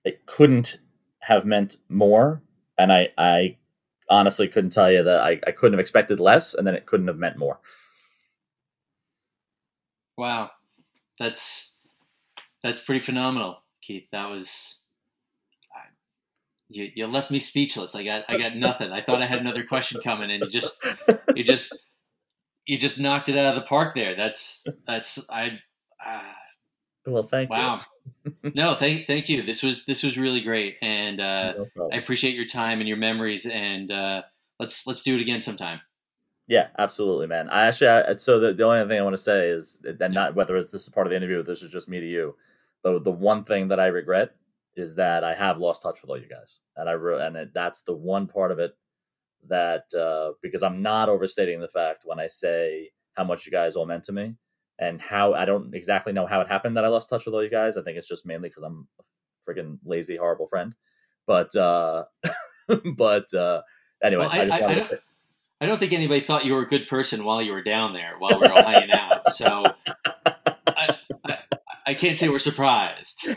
it 0.06 0.26
couldn't 0.26 0.80
have 1.20 1.46
meant 1.46 1.78
more, 1.90 2.42
and 2.78 2.94
I 2.94 3.10
I 3.18 3.58
honestly 4.10 4.48
couldn't 4.48 4.70
tell 4.70 4.92
you 4.92 5.04
that 5.04 5.22
I, 5.22 5.40
I 5.46 5.52
couldn't 5.52 5.74
have 5.74 5.80
expected 5.80 6.20
less, 6.20 6.54
and 6.54 6.66
then 6.66 6.76
it 6.76 6.86
couldn't 6.86 7.08
have 7.08 7.18
meant 7.18 7.38
more. 7.38 7.60
Wow, 10.18 10.52
that's 11.20 11.74
that's 12.64 12.80
pretty 12.80 13.04
phenomenal, 13.04 13.58
Keith. 13.82 14.06
That 14.12 14.30
was 14.30 14.78
you, 16.70 16.90
you 16.96 17.08
left 17.08 17.32
me 17.32 17.40
speechless. 17.40 17.96
I 17.96 18.04
got 18.04 18.26
I 18.28 18.38
got 18.38 18.56
nothing. 18.56 18.92
I 18.92 19.02
thought 19.04 19.22
I 19.22 19.28
had 19.28 19.40
another 19.40 19.64
question 19.64 20.02
coming, 20.02 20.32
and 20.32 20.42
you 20.42 20.50
just 20.50 20.84
you 21.36 21.44
just 21.44 21.76
you 22.66 22.78
just 22.78 23.00
knocked 23.00 23.30
it 23.30 23.38
out 23.38 23.56
of 23.56 23.62
the 23.62 23.68
park 23.68 23.96
there. 23.96 24.16
That's 24.16 24.66
that's 24.88 25.20
I. 25.30 25.60
well, 27.06 27.24
thank 27.24 27.50
wow. 27.50 27.80
you. 28.26 28.34
Wow. 28.44 28.52
no, 28.56 28.76
thank 28.76 29.08
thank 29.08 29.30
you. 29.30 29.44
This 29.44 29.62
was 29.64 29.86
this 29.86 30.04
was 30.04 30.18
really 30.18 30.42
great, 30.42 30.78
and 30.82 31.20
uh, 31.20 31.54
no 31.76 31.90
I 31.92 31.98
appreciate 31.98 32.36
your 32.36 32.46
time 32.46 32.80
and 32.80 32.88
your 32.88 32.98
memories. 32.98 33.46
And 33.46 33.92
uh, 33.92 34.24
let's 34.60 34.86
let's 34.88 35.04
do 35.04 35.16
it 35.16 35.22
again 35.22 35.42
sometime. 35.42 35.82
Yeah, 36.48 36.68
absolutely, 36.78 37.28
man. 37.28 37.50
I 37.50 37.66
actually 37.66 37.90
I, 37.90 38.16
so 38.18 38.40
the, 38.40 38.54
the 38.54 38.64
only 38.64 38.88
thing 38.88 39.00
I 39.00 39.04
want 39.04 39.16
to 39.16 39.22
say 39.22 39.50
is 39.50 39.84
that 39.84 40.12
not 40.12 40.36
whether 40.36 40.62
this 40.62 40.74
is 40.74 40.90
part 40.90 41.08
of 41.08 41.12
the 41.12 41.18
interview 41.18 41.40
or 41.40 41.44
this 41.44 41.64
is 41.64 41.72
just 41.72 41.90
me 41.90 42.00
to 42.00 42.08
you. 42.08 42.36
The 42.84 43.00
the 43.00 43.12
one 43.12 43.44
thing 43.44 43.68
that 43.70 43.80
I 43.80 43.88
regret 43.88 44.36
is 44.76 44.96
that 44.96 45.24
I 45.24 45.34
have 45.34 45.58
lost 45.58 45.84
touch 45.84 46.02
with 46.02 46.10
all 46.10 46.18
you 46.18 46.28
guys, 46.28 46.60
and 46.76 46.90
I 46.90 46.94
re- 46.94 47.26
and 47.26 47.36
it, 47.36 47.54
that's 47.54 47.82
the 47.82 47.96
one 47.96 48.28
part 48.28 48.52
of 48.52 48.60
it 48.60 48.76
that 49.48 49.94
uh, 49.94 50.34
because 50.42 50.64
I'm 50.64 50.82
not 50.82 51.10
overstating 51.10 51.60
the 51.60 51.68
fact 51.68 52.04
when 52.06 52.20
I 52.20 52.28
say 52.28 52.92
how 53.14 53.24
much 53.24 53.46
you 53.46 53.52
guys 53.52 53.76
all 53.76 53.86
meant 53.86 54.04
to 54.06 54.12
me 54.12 54.36
and 54.80 55.02
how 55.02 55.34
I 55.34 55.46
don't 55.46 55.74
exactly 55.74 56.14
know 56.14 56.26
how 56.26 56.42
it 56.42 56.48
happened 56.48 56.78
that 56.78 56.86
I 56.86 56.90
lost 56.90 57.10
touch 57.10 57.26
with 57.26 57.36
all 57.36 57.44
you 57.44 57.50
guys. 57.50 57.78
I 57.78 57.82
think 57.84 57.98
it's 57.98 58.08
just 58.08 58.26
mainly 58.26 58.50
because 58.50 58.64
I'm 58.64 58.88
a 59.00 59.04
freaking 59.50 59.80
lazy, 59.86 60.18
horrible 60.18 60.48
friend. 60.48 60.76
But 61.26 61.56
uh, 61.56 62.06
but 62.96 63.34
uh, 63.34 63.62
anyway, 64.04 64.26
well, 64.26 64.32
I, 64.32 64.42
I, 64.42 64.46
just 64.46 64.62
I, 64.62 64.66
I, 64.66 64.76
don't, 64.76 64.92
I 65.62 65.66
don't 65.66 65.80
think 65.80 65.94
anybody 65.94 66.22
thought 66.22 66.46
you 66.46 66.54
were 66.54 66.62
a 66.62 66.68
good 66.68 66.88
person 66.88 67.24
while 67.24 67.42
you 67.42 67.52
were 67.52 67.64
down 67.64 67.94
there 67.94 68.16
while 68.20 68.40
we 68.40 68.48
were 68.48 68.54
all 68.54 68.64
hanging 68.64 68.92
out. 68.92 69.22
So 69.34 69.66
I, 70.68 70.96
I, 71.26 71.38
I 71.88 71.94
can't 71.94 72.18
say 72.18 72.30
we're 72.30 72.40
surprised. 72.40 73.28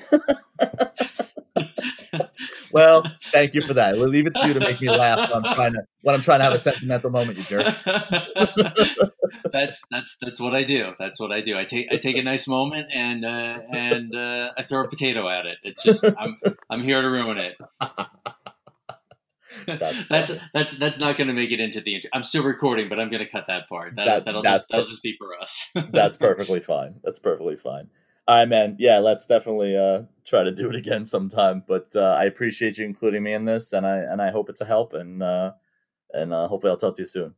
well, 2.72 3.05
thank 3.33 3.55
you 3.55 3.62
for 3.62 3.74
that. 3.74 3.96
We'll 3.96 4.09
leave 4.09 4.27
it 4.27 4.35
to 4.37 4.46
you 4.46 4.55
to 4.55 4.61
make 4.61 4.81
me 4.81 4.90
laugh 4.90 5.31
when 5.31 5.44
I'm 5.44 5.55
trying 5.55 5.72
to 5.72 5.83
when 6.03 6.14
I'm 6.14 6.20
trying 6.20 6.40
to 6.40 6.44
have 6.44 6.53
a 6.53 6.59
sentimental 6.59 7.11
moment, 7.11 7.38
you 7.38 7.44
jerk. 7.44 7.74
That's 9.53 9.81
that's 9.91 10.17
that's 10.21 10.41
what 10.41 10.55
I 10.55 10.65
do. 10.65 10.93
That's 10.99 11.21
what 11.21 11.33
I 11.33 11.41
do. 11.41 11.57
I 11.59 11.65
take 11.65 11.89
I 11.93 11.97
take 11.97 12.17
a 12.17 12.23
nice 12.23 12.47
moment 12.47 12.89
and 12.93 13.25
uh, 13.25 13.59
and 13.71 14.15
uh, 14.15 14.53
I 14.57 14.63
throw 14.65 14.85
a 14.85 14.89
potato 14.89 15.29
at 15.29 15.47
it. 15.47 15.59
It's 15.63 15.83
just 15.83 16.05
I'm 16.19 16.39
I'm 16.71 16.83
here 16.83 17.03
to 17.03 17.09
ruin 17.09 17.39
it. 17.39 17.57
that's 19.67 20.09
that's, 20.09 20.33
that's 20.53 20.79
that's 20.79 20.99
not 20.99 21.17
going 21.17 21.29
to 21.29 21.35
make 21.35 21.51
it 21.51 21.61
into 21.61 21.81
the. 21.81 22.03
I'm 22.13 22.23
still 22.23 22.45
recording, 22.45 22.89
but 22.89 22.99
I'm 22.99 23.11
going 23.11 23.25
to 23.25 23.31
cut 23.31 23.47
that 23.49 23.69
part. 23.69 23.97
That, 23.97 24.25
that 24.25 24.35
will 24.35 24.43
just 24.43 24.69
that'll 24.69 24.87
just 24.87 25.03
be 25.03 25.17
for 25.19 25.39
us. 25.41 25.71
that's 25.93 26.17
perfectly 26.17 26.61
fine. 26.61 26.97
That's 27.03 27.19
perfectly 27.19 27.57
fine. 27.57 27.89
All 28.27 28.37
right, 28.37 28.49
man. 28.49 28.77
Yeah, 28.79 28.99
let's 28.99 29.27
definitely 29.27 29.77
uh, 29.77 30.03
try 30.27 30.45
to 30.45 30.53
do 30.53 30.69
it 30.69 30.77
again 30.77 31.05
sometime. 31.05 31.65
But 31.67 31.97
uh, 31.97 32.17
I 32.19 32.25
appreciate 32.25 32.79
you 32.79 32.85
including 32.85 33.23
me 33.23 33.33
in 33.33 33.45
this, 33.45 33.73
and 33.73 33.87
I 33.87 33.99
and 33.99 34.21
I 34.21 34.31
hope 34.31 34.49
it's 34.49 34.61
a 34.61 34.67
help, 34.67 34.93
and 34.93 35.23
uh, 35.23 35.53
and 36.13 36.33
uh, 36.33 36.49
hopefully 36.49 36.71
I'll 36.71 36.77
talk 36.77 36.95
to 36.97 37.03
you 37.03 37.07
soon. 37.07 37.35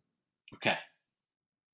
Okay. 0.55 0.77